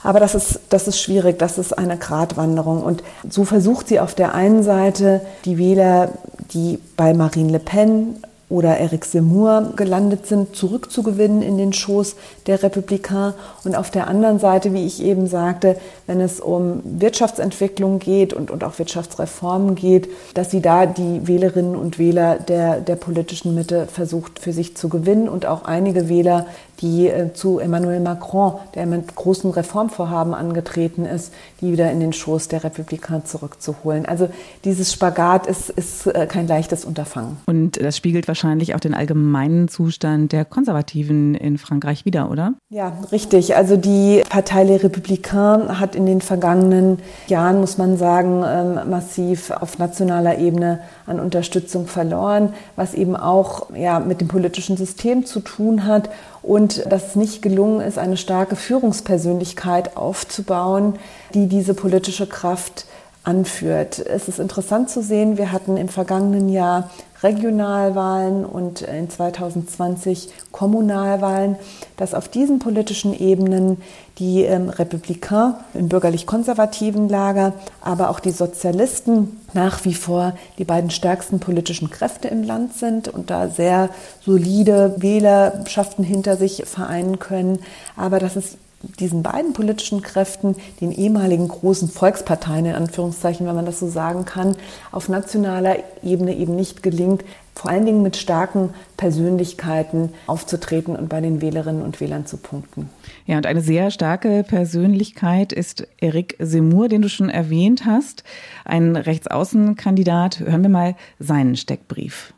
aber 0.03 0.19
das 0.19 0.35
ist, 0.35 0.59
das 0.69 0.87
ist 0.87 0.99
schwierig, 0.99 1.37
das 1.39 1.57
ist 1.57 1.77
eine 1.77 1.97
Gratwanderung. 1.97 2.83
Und 2.83 3.03
so 3.29 3.45
versucht 3.45 3.87
sie 3.87 3.99
auf 3.99 4.15
der 4.15 4.33
einen 4.33 4.63
Seite 4.63 5.21
die 5.45 5.57
Wähler, 5.57 6.09
die 6.53 6.79
bei 6.97 7.13
Marine 7.13 7.51
Le 7.51 7.59
Pen 7.59 8.15
oder 8.51 8.77
Eric 8.77 9.05
Zemmour 9.05 9.73
gelandet 9.77 10.27
sind, 10.27 10.55
zurückzugewinnen 10.55 11.41
in 11.41 11.57
den 11.57 11.71
Schoß 11.73 12.15
der 12.47 12.61
Republikaner. 12.61 13.33
Und 13.63 13.75
auf 13.75 13.89
der 13.89 14.07
anderen 14.07 14.39
Seite, 14.39 14.73
wie 14.73 14.85
ich 14.85 15.01
eben 15.01 15.25
sagte, 15.27 15.77
wenn 16.05 16.19
es 16.19 16.39
um 16.41 16.81
Wirtschaftsentwicklung 16.83 17.99
geht 17.99 18.33
und, 18.33 18.51
und 18.51 18.63
auch 18.63 18.77
Wirtschaftsreformen 18.77 19.75
geht, 19.75 20.09
dass 20.33 20.51
sie 20.51 20.61
da 20.61 20.85
die 20.85 21.25
Wählerinnen 21.27 21.75
und 21.75 21.97
Wähler 21.97 22.37
der, 22.39 22.81
der 22.81 22.97
politischen 22.97 23.55
Mitte 23.55 23.87
versucht 23.87 24.39
für 24.39 24.51
sich 24.51 24.75
zu 24.75 24.89
gewinnen 24.89 25.29
und 25.29 25.45
auch 25.45 25.63
einige 25.63 26.09
Wähler, 26.09 26.45
die 26.81 27.07
äh, 27.07 27.33
zu 27.33 27.59
Emmanuel 27.59 27.99
Macron, 27.99 28.55
der 28.75 28.85
mit 28.85 29.15
großen 29.15 29.51
Reformvorhaben 29.51 30.33
angetreten 30.33 31.05
ist, 31.05 31.31
die 31.61 31.71
wieder 31.71 31.91
in 31.91 31.99
den 31.99 32.11
Schoß 32.11 32.47
der 32.47 32.63
Republikaner 32.63 33.23
zurückzuholen. 33.23 34.05
Also 34.05 34.29
dieses 34.65 34.91
Spagat 34.91 35.47
ist, 35.47 35.69
ist 35.69 36.07
äh, 36.07 36.25
kein 36.25 36.47
leichtes 36.47 36.83
Unterfangen. 36.83 37.37
Und 37.45 37.81
das 37.81 37.95
spiegelt 37.95 38.27
wahrscheinlich 38.27 38.40
auch 38.75 38.79
den 38.79 38.93
allgemeinen 38.93 39.67
Zustand 39.67 40.31
der 40.31 40.45
Konservativen 40.45 41.35
in 41.35 41.57
Frankreich 41.57 42.05
wieder, 42.05 42.29
oder? 42.29 42.53
Ja, 42.69 42.93
richtig. 43.11 43.55
Also 43.55 43.77
die 43.77 44.23
Partei 44.29 44.63
Les 44.63 44.83
Républicains 44.83 45.79
hat 45.79 45.95
in 45.95 46.05
den 46.05 46.21
vergangenen 46.21 46.99
Jahren, 47.27 47.59
muss 47.59 47.77
man 47.77 47.97
sagen, 47.97 48.43
ähm, 48.45 48.89
massiv 48.89 49.51
auf 49.51 49.77
nationaler 49.77 50.37
Ebene 50.37 50.79
an 51.05 51.19
Unterstützung 51.19 51.87
verloren, 51.87 52.53
was 52.75 52.93
eben 52.93 53.15
auch 53.15 53.69
ja, 53.75 53.99
mit 53.99 54.21
dem 54.21 54.27
politischen 54.27 54.77
System 54.77 55.25
zu 55.25 55.39
tun 55.39 55.85
hat 55.85 56.09
und 56.41 56.91
dass 56.91 57.09
es 57.09 57.15
nicht 57.15 57.41
gelungen 57.41 57.81
ist, 57.81 57.97
eine 57.97 58.17
starke 58.17 58.55
Führungspersönlichkeit 58.55 59.95
aufzubauen, 59.97 60.95
die 61.33 61.47
diese 61.47 61.73
politische 61.73 62.27
Kraft 62.27 62.85
anführt. 63.23 63.99
Es 63.99 64.27
ist 64.27 64.39
interessant 64.39 64.89
zu 64.89 65.03
sehen, 65.03 65.37
wir 65.37 65.51
hatten 65.51 65.77
im 65.77 65.89
vergangenen 65.89 66.49
Jahr 66.49 66.89
Regionalwahlen 67.23 68.45
und 68.45 68.81
in 68.81 69.09
2020 69.09 70.29
Kommunalwahlen, 70.51 71.55
dass 71.97 72.13
auf 72.13 72.27
diesen 72.27 72.59
politischen 72.59 73.17
Ebenen 73.17 73.81
die 74.17 74.43
ähm, 74.43 74.69
Republikaner 74.69 75.59
im 75.73 75.87
bürgerlich-konservativen 75.89 77.09
Lager, 77.09 77.53
aber 77.81 78.09
auch 78.09 78.19
die 78.19 78.31
Sozialisten 78.31 79.39
nach 79.53 79.85
wie 79.85 79.93
vor 79.93 80.33
die 80.57 80.63
beiden 80.63 80.89
stärksten 80.89 81.39
politischen 81.39 81.89
Kräfte 81.89 82.27
im 82.27 82.43
Land 82.43 82.73
sind 82.73 83.07
und 83.07 83.29
da 83.29 83.49
sehr 83.49 83.89
solide 84.23 84.95
Wählerschaften 84.97 86.03
hinter 86.03 86.37
sich 86.37 86.63
vereinen 86.65 87.19
können. 87.19 87.59
Aber 87.95 88.19
dass 88.19 88.35
es 88.35 88.57
diesen 88.99 89.23
beiden 89.23 89.53
politischen 89.53 90.01
Kräften, 90.01 90.55
den 90.79 90.91
ehemaligen 90.91 91.47
großen 91.47 91.89
Volksparteien, 91.89 92.65
in 92.65 92.75
Anführungszeichen, 92.75 93.45
wenn 93.47 93.55
man 93.55 93.65
das 93.65 93.79
so 93.79 93.89
sagen 93.89 94.25
kann, 94.25 94.55
auf 94.91 95.09
nationaler 95.09 95.77
Ebene 96.03 96.35
eben 96.35 96.55
nicht 96.55 96.83
gelingt, 96.83 97.23
vor 97.55 97.69
allen 97.69 97.85
Dingen 97.85 98.01
mit 98.01 98.17
starken 98.17 98.73
Persönlichkeiten 98.97 100.09
aufzutreten 100.25 100.95
und 100.95 101.09
bei 101.09 101.21
den 101.21 101.41
Wählerinnen 101.41 101.81
und 101.81 101.99
Wählern 101.99 102.25
zu 102.25 102.37
punkten. 102.37 102.89
Ja, 103.25 103.37
und 103.37 103.45
eine 103.45 103.61
sehr 103.61 103.91
starke 103.91 104.43
Persönlichkeit 104.43 105.51
ist 105.53 105.87
Eric 105.99 106.35
Semur, 106.39 106.87
den 106.87 107.01
du 107.01 107.09
schon 107.09 107.29
erwähnt 107.29 107.85
hast, 107.85 108.23
ein 108.65 108.95
Rechtsaußenkandidat. 108.95 110.39
Hören 110.39 110.63
wir 110.63 110.69
mal 110.69 110.95
seinen 111.19 111.55
Steckbrief. 111.55 112.33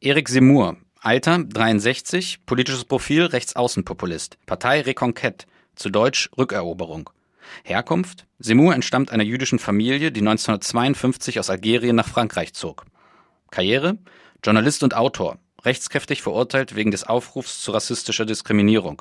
Eric 0.00 0.28
Semur, 0.28 0.76
Alter 1.02 1.38
63, 1.42 2.44
politisches 2.44 2.84
Profil 2.84 3.24
Rechtsaußenpopulist, 3.24 4.36
Partei 4.44 4.82
Reconquête, 4.82 5.46
zu 5.74 5.88
Deutsch 5.88 6.28
Rückeroberung. 6.36 7.08
Herkunft: 7.64 8.26
Semur 8.38 8.74
entstammt 8.74 9.10
einer 9.10 9.24
jüdischen 9.24 9.58
Familie, 9.58 10.12
die 10.12 10.20
1952 10.20 11.38
aus 11.38 11.48
Algerien 11.48 11.96
nach 11.96 12.06
Frankreich 12.06 12.52
zog. 12.52 12.84
Karriere: 13.50 13.96
Journalist 14.44 14.82
und 14.82 14.94
Autor, 14.94 15.38
rechtskräftig 15.64 16.20
verurteilt 16.20 16.76
wegen 16.76 16.90
des 16.90 17.04
Aufrufs 17.04 17.62
zu 17.62 17.72
rassistischer 17.72 18.26
Diskriminierung. 18.26 19.00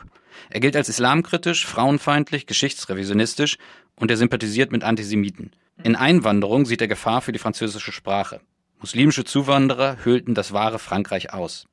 Er 0.50 0.62
gilt 0.62 0.78
als 0.78 0.88
islamkritisch, 0.88 1.66
frauenfeindlich, 1.66 2.48
geschichtsrevisionistisch 2.48 3.58
und 3.98 4.10
er 4.10 4.16
sympathisiert 4.16 4.72
mit 4.72 4.86
Antisemiten. 4.86 5.52
In 5.84 5.98
Einwanderung 5.98 6.66
sieht 6.66 6.80
er 6.80 6.88
Gefahr 6.88 7.22
für 7.22 7.34
die 7.34 7.40
französische 7.40 7.92
Sprache. 7.92 8.40
Muslimische 8.80 9.26
Zuwanderer 9.26 9.98
hüllten 10.06 10.34
das 10.34 10.54
wahre 10.54 10.80
Frankreich 10.80 11.34
aus. 11.34 11.69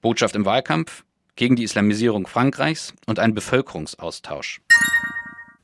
Botschaft 0.00 0.34
im 0.34 0.44
Wahlkampf 0.44 1.04
gegen 1.36 1.56
die 1.56 1.64
Islamisierung 1.64 2.26
Frankreichs 2.26 2.92
und 3.06 3.18
ein 3.18 3.34
Bevölkerungsaustausch. 3.34 4.60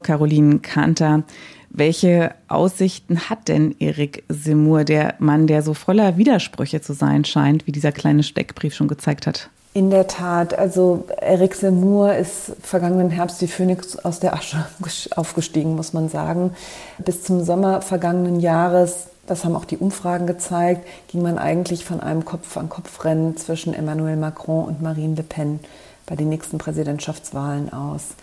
Caroline 0.03 0.61
Kanter, 0.61 1.25
welche 1.71 2.35
Aussichten 2.47 3.29
hat 3.29 3.49
denn 3.49 3.75
Erik 3.81 4.23
Semur, 4.29 4.85
der 4.85 5.15
Mann, 5.19 5.49
der 5.49 5.63
so 5.63 5.75
voller 5.75 6.17
Widersprüche 6.17 6.81
zu 6.81 6.93
sein 6.93 7.25
scheint, 7.25 7.67
wie 7.67 7.73
dieser 7.73 7.91
kleine 7.91 8.23
Steckbrief 8.23 8.75
schon 8.75 8.87
gezeigt 8.87 9.27
hat? 9.27 9.51
In 9.73 9.91
der 9.91 10.07
Tat, 10.07 10.57
also 10.57 11.05
Eric 11.21 11.57
Semur 11.57 12.15
ist 12.15 12.53
vergangenen 12.63 13.11
Herbst 13.11 13.41
die 13.41 13.49
Phönix 13.49 13.97
aus 13.97 14.21
der 14.21 14.35
Asche 14.35 14.65
aufgestiegen, 15.17 15.75
muss 15.75 15.93
man 15.93 16.09
sagen. 16.09 16.53
Bis 16.99 17.25
zum 17.25 17.43
Sommer 17.43 17.83
vergangenen 17.83 18.39
Jahres 18.39 19.09
das 19.27 19.45
haben 19.45 19.57
auch 19.57 19.65
die 19.65 19.79
Umfragen 19.79 20.27
gezeigt, 20.27 20.87
ging 21.09 21.23
man 21.23 21.39
eigentlich 21.39 21.85
von 21.85 22.01
einem 22.01 22.25
Kopf-an-Kopf-Rennen 22.25 23.37
zwischen 23.37 23.75
Emmanuel 23.75 24.17
Macron 24.17 24.65
und 24.65 24.83
Marine 24.83 25.17
Le 25.17 25.23
Pen 25.23 25.61
bei 26.07 26.17
den 26.17 26.29
nächsten 26.29 26.59
Präsidentschaftswahlen 26.59 27.73
aus. 27.73 28.15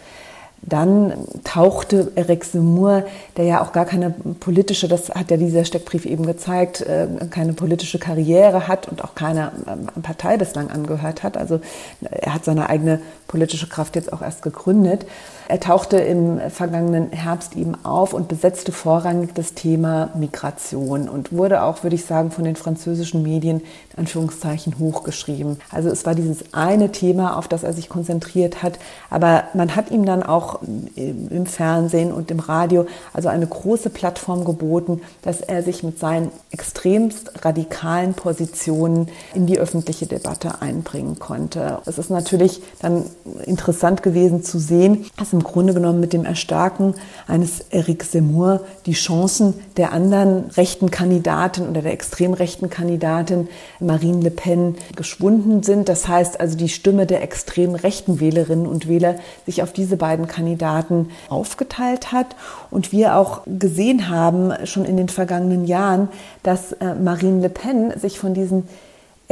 Dann 0.63 1.13
tauchte 1.43 2.11
Eric 2.13 2.45
Zemmour, 2.45 3.03
der 3.35 3.45
ja 3.45 3.63
auch 3.63 3.71
gar 3.71 3.85
keine 3.85 4.11
politische, 4.11 4.87
das 4.87 5.09
hat 5.09 5.31
ja 5.31 5.37
dieser 5.37 5.65
Steckbrief 5.65 6.05
eben 6.05 6.23
gezeigt, 6.23 6.81
äh, 6.81 7.07
keine 7.31 7.53
politische 7.53 7.97
Karriere 7.97 8.67
hat 8.67 8.87
und 8.87 9.03
auch 9.03 9.15
keiner 9.15 9.53
ähm, 9.67 9.87
Partei 10.03 10.37
bislang 10.37 10.69
angehört 10.69 11.23
hat. 11.23 11.35
Also 11.35 11.61
er 12.01 12.35
hat 12.35 12.45
seine 12.45 12.69
eigene 12.69 13.01
politische 13.27 13.67
Kraft 13.67 13.95
jetzt 13.95 14.13
auch 14.13 14.21
erst 14.21 14.43
gegründet. 14.43 15.07
Er 15.51 15.59
tauchte 15.59 15.97
im 15.97 16.39
vergangenen 16.49 17.11
Herbst 17.11 17.57
eben 17.57 17.75
auf 17.83 18.13
und 18.13 18.29
besetzte 18.29 18.71
vorrangig 18.71 19.33
das 19.33 19.53
Thema 19.53 20.09
Migration 20.15 21.09
und 21.09 21.33
wurde 21.33 21.63
auch, 21.63 21.83
würde 21.83 21.97
ich 21.97 22.05
sagen, 22.05 22.31
von 22.31 22.45
den 22.45 22.55
französischen 22.55 23.21
Medien 23.21 23.57
in 23.91 23.99
Anführungszeichen 23.99 24.79
hochgeschrieben. 24.79 25.59
Also 25.69 25.89
es 25.89 26.05
war 26.05 26.15
dieses 26.15 26.53
eine 26.53 26.93
Thema, 26.93 27.37
auf 27.37 27.49
das 27.49 27.63
er 27.63 27.73
sich 27.73 27.89
konzentriert 27.89 28.63
hat, 28.63 28.79
aber 29.09 29.43
man 29.53 29.75
hat 29.75 29.91
ihm 29.91 30.05
dann 30.05 30.23
auch 30.23 30.61
im 30.95 31.45
Fernsehen 31.45 32.13
und 32.13 32.31
im 32.31 32.39
Radio 32.39 32.85
also 33.11 33.27
eine 33.27 33.45
große 33.45 33.89
Plattform 33.89 34.45
geboten, 34.45 35.01
dass 35.21 35.41
er 35.41 35.63
sich 35.63 35.83
mit 35.83 35.99
seinen 35.99 36.31
extremst 36.51 37.43
radikalen 37.43 38.13
Positionen 38.13 39.09
in 39.33 39.47
die 39.47 39.59
öffentliche 39.59 40.05
Debatte 40.05 40.61
einbringen 40.61 41.19
konnte. 41.19 41.79
Es 41.85 41.97
ist 41.97 42.09
natürlich 42.09 42.61
dann 42.79 43.03
interessant 43.43 44.01
gewesen 44.01 44.43
zu 44.43 44.57
sehen, 44.57 45.07
dass 45.17 45.33
im 45.33 45.40
Grunde 45.43 45.73
genommen 45.73 45.99
mit 45.99 46.13
dem 46.13 46.25
Erstarken 46.25 46.95
eines 47.27 47.65
Eric 47.69 48.09
Zemmour 48.09 48.61
die 48.85 48.93
Chancen 48.93 49.53
der 49.77 49.91
anderen 49.91 50.49
rechten 50.51 50.91
Kandidatin 50.91 51.69
oder 51.69 51.81
der 51.81 51.93
extrem 51.93 52.33
rechten 52.33 52.69
Kandidatin 52.69 53.47
Marine 53.79 54.21
Le 54.21 54.31
Pen 54.31 54.75
geschwunden 54.95 55.63
sind. 55.63 55.89
Das 55.89 56.07
heißt 56.07 56.39
also, 56.39 56.57
die 56.57 56.69
Stimme 56.69 57.05
der 57.05 57.21
extrem 57.21 57.75
rechten 57.75 58.19
Wählerinnen 58.19 58.67
und 58.67 58.87
Wähler 58.87 59.15
sich 59.45 59.63
auf 59.63 59.73
diese 59.73 59.97
beiden 59.97 60.27
Kandidaten 60.27 61.09
aufgeteilt 61.29 62.11
hat 62.11 62.35
und 62.69 62.91
wir 62.91 63.15
auch 63.17 63.41
gesehen 63.45 64.09
haben, 64.09 64.53
schon 64.65 64.85
in 64.85 64.97
den 64.97 65.09
vergangenen 65.09 65.65
Jahren, 65.65 66.09
dass 66.43 66.73
äh, 66.73 66.95
Marine 66.95 67.41
Le 67.41 67.49
Pen 67.49 67.97
sich 67.99 68.19
von 68.19 68.33
diesen 68.33 68.67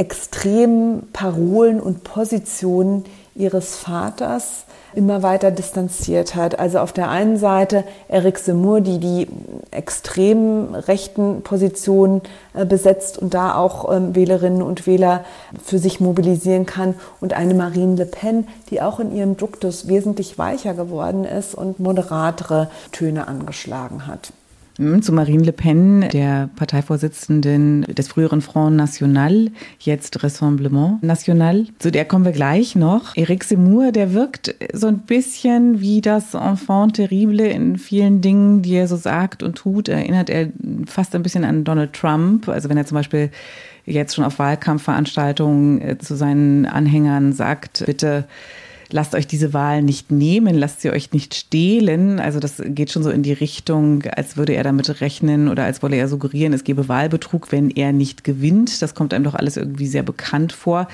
extremen 0.00 1.08
Parolen 1.12 1.78
und 1.78 2.04
Positionen 2.04 3.04
ihres 3.40 3.76
Vaters 3.76 4.64
immer 4.94 5.22
weiter 5.22 5.50
distanziert 5.50 6.34
hat. 6.34 6.58
Also 6.58 6.78
auf 6.78 6.92
der 6.92 7.08
einen 7.08 7.36
Seite 7.36 7.84
Eric 8.08 8.38
Zemmour, 8.38 8.80
die 8.80 8.98
die 8.98 9.28
extrem 9.70 10.74
rechten 10.74 11.42
Positionen 11.42 12.22
äh, 12.54 12.64
besetzt 12.64 13.18
und 13.18 13.34
da 13.34 13.54
auch 13.54 13.94
ähm, 13.94 14.14
Wählerinnen 14.14 14.62
und 14.62 14.86
Wähler 14.86 15.24
für 15.64 15.78
sich 15.78 16.00
mobilisieren 16.00 16.66
kann 16.66 16.94
und 17.20 17.32
eine 17.32 17.54
Marine 17.54 17.96
Le 17.96 18.06
Pen, 18.06 18.48
die 18.70 18.82
auch 18.82 19.00
in 19.00 19.14
ihrem 19.14 19.36
Duktus 19.36 19.88
wesentlich 19.88 20.38
weicher 20.38 20.74
geworden 20.74 21.24
ist 21.24 21.54
und 21.54 21.78
moderatere 21.80 22.68
Töne 22.92 23.28
angeschlagen 23.28 24.06
hat. 24.06 24.32
Zu 25.02 25.12
Marine 25.12 25.44
Le 25.44 25.52
Pen, 25.52 26.08
der 26.08 26.48
Parteivorsitzenden 26.56 27.82
des 27.82 28.08
früheren 28.08 28.40
Front 28.40 28.76
National, 28.76 29.50
jetzt 29.78 30.24
Rassemblement 30.24 31.02
National. 31.02 31.66
Zu 31.78 31.90
der 31.90 32.06
kommen 32.06 32.24
wir 32.24 32.32
gleich 32.32 32.76
noch. 32.76 33.14
Eric 33.14 33.44
Zemmour, 33.44 33.92
der 33.92 34.14
wirkt 34.14 34.54
so 34.72 34.86
ein 34.86 35.00
bisschen 35.00 35.82
wie 35.82 36.00
das 36.00 36.32
Enfant 36.32 36.96
terrible 36.96 37.46
in 37.46 37.76
vielen 37.76 38.22
Dingen, 38.22 38.62
die 38.62 38.72
er 38.72 38.88
so 38.88 38.96
sagt 38.96 39.42
und 39.42 39.56
tut. 39.56 39.90
Erinnert 39.90 40.30
er 40.30 40.48
fast 40.86 41.14
ein 41.14 41.22
bisschen 41.22 41.44
an 41.44 41.64
Donald 41.64 41.92
Trump. 41.92 42.48
Also 42.48 42.70
wenn 42.70 42.78
er 42.78 42.86
zum 42.86 42.94
Beispiel 42.94 43.30
jetzt 43.84 44.14
schon 44.14 44.24
auf 44.24 44.38
Wahlkampfveranstaltungen 44.38 45.82
äh, 45.82 45.98
zu 45.98 46.14
seinen 46.14 46.64
Anhängern 46.64 47.34
sagt, 47.34 47.82
bitte 47.84 48.24
lasst 48.92 49.14
euch 49.14 49.26
diese 49.26 49.52
Wahl 49.52 49.82
nicht 49.82 50.10
nehmen, 50.10 50.54
lasst 50.54 50.80
sie 50.80 50.90
euch 50.90 51.12
nicht 51.12 51.34
stehlen. 51.34 52.20
Also 52.20 52.40
das 52.40 52.54
geht 52.64 52.90
schon 52.90 53.02
so 53.02 53.10
in 53.10 53.22
die 53.22 53.32
Richtung, 53.32 54.02
als 54.04 54.36
würde 54.36 54.54
er 54.54 54.64
damit 54.64 55.00
rechnen 55.00 55.48
oder 55.48 55.64
als 55.64 55.82
wolle 55.82 55.96
er 55.96 56.08
suggerieren, 56.08 56.52
es 56.52 56.64
gebe 56.64 56.88
Wahlbetrug, 56.88 57.52
wenn 57.52 57.70
er 57.70 57.92
nicht 57.92 58.24
gewinnt. 58.24 58.82
Das 58.82 58.94
kommt 58.94 59.14
einem 59.14 59.24
doch 59.24 59.34
alles 59.34 59.56
irgendwie 59.56 59.86
sehr 59.86 60.02
bekannt 60.02 60.52
vor. 60.52 60.88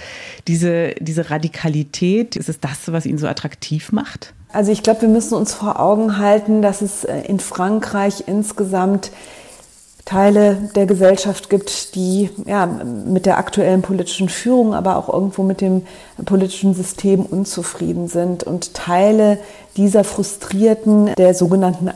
Diese, 0.49 0.95
diese 1.01 1.31
Radikalität, 1.31 2.37
ist 2.37 2.49
es 2.49 2.61
das, 2.61 2.93
was 2.93 3.07
ihn 3.07 3.19
so 3.19 3.27
attraktiv 3.27 3.93
macht? 3.93 4.35
Also 4.53 4.73
ich 4.73 4.83
glaube, 4.83 5.03
wir 5.03 5.09
müssen 5.09 5.35
uns 5.35 5.53
vor 5.53 5.81
Augen 5.81 6.19
halten, 6.19 6.63
dass 6.63 6.81
es 6.81 7.05
äh, 7.05 7.21
in 7.23 7.41
Frankreich 7.41 8.25
insgesamt 8.27 9.11
Teile 10.07 10.71
der 10.77 10.87
Gesellschaft 10.87 11.51
gibt, 11.51 11.97
die 11.97 12.31
ja, 12.47 12.65
mit 12.65 13.27
der 13.27 13.39
aktuellen 13.39 13.83
politischen 13.83 14.29
Führung, 14.29 14.73
aber 14.73 14.97
auch 14.97 15.13
irgendwo 15.13 15.43
mit 15.43 15.61
dem 15.61 15.83
politischen 16.25 16.75
System 16.75 17.27
unzufrieden 17.27 18.07
sind. 18.07 18.45
Und 18.45 18.73
Teile 18.73 19.39
dieser 19.77 20.05
Frustrierten, 20.05 21.13
der 21.17 21.35
sogenannten 21.35 21.91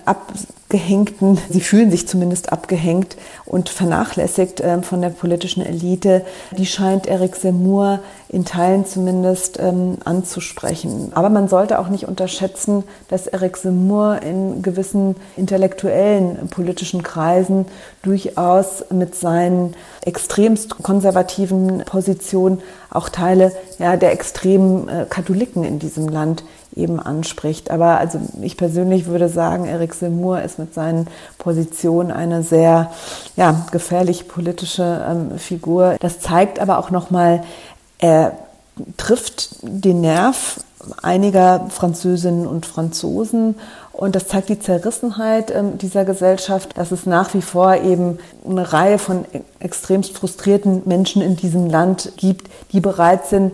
Abgehängten, 0.71 1.37
sie 1.49 1.61
fühlen 1.61 1.91
sich 1.91 2.07
zumindest 2.07 2.53
abgehängt 2.53 3.17
und 3.45 3.69
vernachlässigt 3.69 4.61
äh, 4.61 4.81
von 4.83 5.03
der 5.03 5.09
politischen 5.09 5.67
Elite, 5.67 6.25
die 6.57 6.65
scheint 6.65 7.09
Eric 7.09 7.35
Zemmour 7.35 7.99
in 8.29 8.45
Teilen 8.45 8.87
zumindest 8.87 9.59
ähm, 9.59 9.97
anzusprechen. 10.05 11.11
Aber 11.13 11.29
man 11.29 11.49
sollte 11.49 11.81
auch 11.81 11.89
nicht 11.89 12.07
unterschätzen, 12.07 12.85
dass 13.09 13.27
Eric 13.27 13.57
Zemmour 13.57 14.23
in 14.23 14.63
gewissen 14.63 15.17
intellektuellen 15.37 16.47
politischen 16.47 17.03
Kreisen 17.03 17.67
durchaus 18.03 18.85
mit 18.93 19.17
seinen 19.17 19.75
extremst 20.05 20.81
konservativen 20.85 21.83
Positionen 21.85 22.63
auch 22.91 23.09
Teile 23.09 23.51
ja, 23.81 23.97
der 23.97 24.13
extremen 24.13 24.89
äh, 24.89 25.07
Katholiken 25.11 25.65
in 25.65 25.81
diesem 25.81 26.09
Land 26.09 26.45
eben 26.77 27.01
anspricht. 27.01 27.71
Aber 27.71 27.99
also 27.99 28.21
ich 28.43 28.57
persönlich 28.57 29.07
würde 29.07 29.29
sagen, 29.29 29.67
Eric 29.67 29.95
Zemmour 29.95 30.43
ist 30.43 30.59
mit 30.59 30.75
seinen 30.75 31.07
Positionen 31.39 32.11
eine 32.11 32.43
sehr 32.43 32.91
ja, 33.37 33.67
gefährlich 33.71 34.29
politische 34.29 35.05
ähm, 35.09 35.39
Figur. 35.39 35.97
Das 36.01 36.21
zeigt 36.21 36.59
aber 36.61 36.79
auch 36.79 36.91
nochmal, 36.91 37.43
er 37.99 38.33
trifft 38.97 39.57
den 39.63 40.01
Nerv 40.01 40.61
einiger 41.03 41.67
Französinnen 41.69 42.47
und 42.47 42.67
Franzosen 42.67 43.57
und 43.93 44.15
das 44.15 44.29
zeigt 44.29 44.49
die 44.49 44.59
Zerrissenheit 44.59 45.51
äh, 45.51 45.63
dieser 45.75 46.05
Gesellschaft, 46.05 46.79
dass 46.79 46.93
es 46.93 47.07
nach 47.07 47.35
wie 47.35 47.43
vor 47.43 47.75
eben 47.75 48.19
eine 48.49 48.73
Reihe 48.73 48.99
von 48.99 49.25
extremst 49.59 50.17
frustrierten 50.17 50.83
Menschen 50.87 51.23
in 51.23 51.37
diesem 51.37 51.69
Land 51.69 52.13
gibt, 52.17 52.49
die 52.73 52.81
bereit 52.81 53.27
sind, 53.27 53.53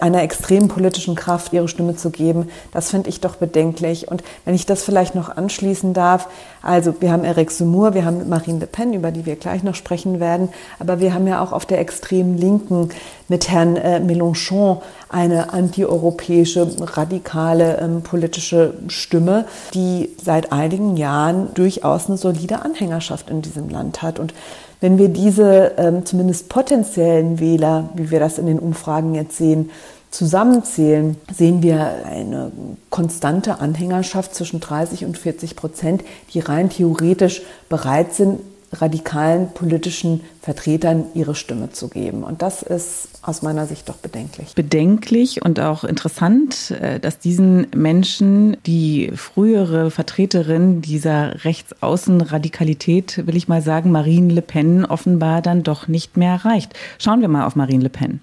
einer 0.00 0.22
extremen 0.22 0.68
politischen 0.68 1.14
Kraft 1.14 1.52
ihre 1.52 1.68
Stimme 1.68 1.96
zu 1.96 2.10
geben. 2.10 2.50
Das 2.72 2.90
finde 2.90 3.10
ich 3.10 3.20
doch 3.20 3.36
bedenklich. 3.36 4.08
Und 4.08 4.24
wenn 4.44 4.54
ich 4.54 4.66
das 4.66 4.82
vielleicht 4.82 5.14
noch 5.14 5.36
anschließen 5.36 5.92
darf, 5.92 6.28
also 6.64 6.94
wir 7.00 7.12
haben 7.12 7.24
Eric 7.24 7.50
Zemmour, 7.50 7.92
wir 7.92 8.04
haben 8.06 8.28
Marine 8.28 8.58
Le 8.58 8.66
Pen, 8.66 8.94
über 8.94 9.10
die 9.10 9.26
wir 9.26 9.36
gleich 9.36 9.62
noch 9.62 9.74
sprechen 9.74 10.18
werden, 10.18 10.48
aber 10.78 10.98
wir 10.98 11.12
haben 11.12 11.26
ja 11.26 11.42
auch 11.42 11.52
auf 11.52 11.66
der 11.66 11.78
extremen 11.78 12.38
Linken 12.38 12.88
mit 13.28 13.50
Herrn 13.50 13.76
äh, 13.76 14.00
Mélenchon 14.00 14.80
eine 15.10 15.52
antieuropäische, 15.52 16.66
radikale 16.80 17.78
ähm, 17.80 18.02
politische 18.02 18.74
Stimme, 18.88 19.44
die 19.74 20.10
seit 20.22 20.52
einigen 20.52 20.96
Jahren 20.96 21.52
durchaus 21.52 22.08
eine 22.08 22.16
solide 22.16 22.62
Anhängerschaft 22.62 23.28
in 23.28 23.42
diesem 23.42 23.68
Land 23.68 24.00
hat. 24.00 24.18
Und 24.18 24.32
wenn 24.80 24.98
wir 24.98 25.08
diese 25.08 25.72
ähm, 25.76 26.06
zumindest 26.06 26.48
potenziellen 26.48 27.40
Wähler, 27.40 27.90
wie 27.94 28.10
wir 28.10 28.20
das 28.20 28.38
in 28.38 28.46
den 28.46 28.58
Umfragen 28.58 29.14
jetzt 29.14 29.36
sehen, 29.36 29.70
zusammenzählen, 30.14 31.16
sehen 31.34 31.62
wir 31.62 32.06
eine 32.06 32.52
konstante 32.90 33.58
Anhängerschaft 33.58 34.34
zwischen 34.34 34.60
30 34.60 35.04
und 35.04 35.18
40 35.18 35.56
Prozent, 35.56 36.04
die 36.32 36.40
rein 36.40 36.70
theoretisch 36.70 37.42
bereit 37.68 38.14
sind, 38.14 38.40
radikalen 38.72 39.50
politischen 39.50 40.20
Vertretern 40.40 41.06
ihre 41.14 41.34
Stimme 41.34 41.70
zu 41.70 41.88
geben. 41.88 42.24
Und 42.24 42.42
das 42.42 42.62
ist 42.62 43.08
aus 43.22 43.42
meiner 43.42 43.66
Sicht 43.66 43.88
doch 43.88 43.96
bedenklich. 43.96 44.54
Bedenklich 44.54 45.44
und 45.44 45.60
auch 45.60 45.84
interessant, 45.84 46.72
äh, 46.72 47.00
dass 47.00 47.18
diesen 47.18 47.66
Menschen 47.74 48.56
die 48.66 49.12
frühere 49.14 49.90
Vertreterin 49.90 50.80
dieser 50.80 51.44
Rechtsaußenradikalität, 51.44 53.26
will 53.26 53.36
ich 53.36 53.48
mal 53.48 53.62
sagen, 53.62 53.90
Marine 53.90 54.32
Le 54.32 54.42
Pen, 54.42 54.84
offenbar 54.84 55.40
dann 55.42 55.62
doch 55.62 55.88
nicht 55.88 56.16
mehr 56.16 56.32
erreicht. 56.32 56.74
Schauen 56.98 57.20
wir 57.20 57.28
mal 57.28 57.46
auf 57.46 57.56
Marine 57.56 57.84
Le 57.84 57.90
Pen. 57.90 58.20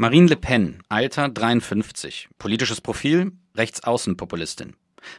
Marine 0.00 0.28
Le 0.28 0.36
Pen, 0.36 0.78
Alter 0.88 1.28
53, 1.28 2.30
politisches 2.38 2.80
Profil 2.80 3.32
Rechtsaußenpopulistin. 3.54 4.74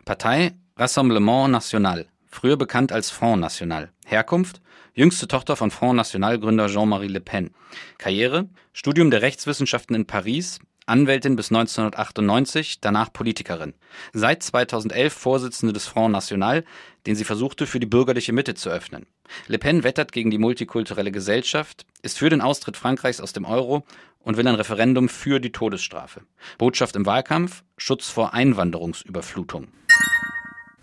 Partei 0.05 0.53
Rassemblement 0.75 1.51
National, 1.51 2.07
früher 2.25 2.57
bekannt 2.57 2.91
als 2.91 3.11
Front 3.11 3.41
National. 3.41 3.91
Herkunft 4.07 4.59
jüngste 4.95 5.27
Tochter 5.27 5.55
von 5.55 5.69
Front 5.69 5.97
National 5.97 6.39
Gründer 6.39 6.65
Jean-Marie 6.65 7.09
Le 7.09 7.21
Pen. 7.21 7.51
Karriere 7.99 8.49
Studium 8.73 9.11
der 9.11 9.21
Rechtswissenschaften 9.21 9.95
in 9.95 10.07
Paris, 10.07 10.57
Anwältin 10.85 11.35
bis 11.35 11.51
1998, 11.51 12.81
danach 12.81 13.13
Politikerin. 13.13 13.73
Seit 14.13 14.43
2011 14.43 15.13
Vorsitzende 15.13 15.73
des 15.73 15.87
Front 15.87 16.11
National, 16.11 16.63
den 17.05 17.15
sie 17.15 17.23
versuchte 17.23 17.67
für 17.67 17.79
die 17.79 17.85
bürgerliche 17.85 18.33
Mitte 18.33 18.55
zu 18.55 18.69
öffnen. 18.69 19.05
Le 19.47 19.59
Pen 19.59 19.83
wettert 19.83 20.11
gegen 20.11 20.31
die 20.31 20.37
multikulturelle 20.37 21.11
Gesellschaft, 21.11 21.85
ist 22.01 22.17
für 22.17 22.29
den 22.29 22.41
Austritt 22.41 22.77
Frankreichs 22.77 23.21
aus 23.21 23.33
dem 23.33 23.45
Euro 23.45 23.85
und 24.19 24.37
will 24.37 24.47
ein 24.47 24.55
Referendum 24.55 25.09
für 25.09 25.39
die 25.39 25.51
Todesstrafe. 25.51 26.21
Botschaft 26.57 26.95
im 26.95 27.05
Wahlkampf 27.05 27.63
Schutz 27.77 28.09
vor 28.09 28.33
Einwanderungsüberflutung. 28.33 29.67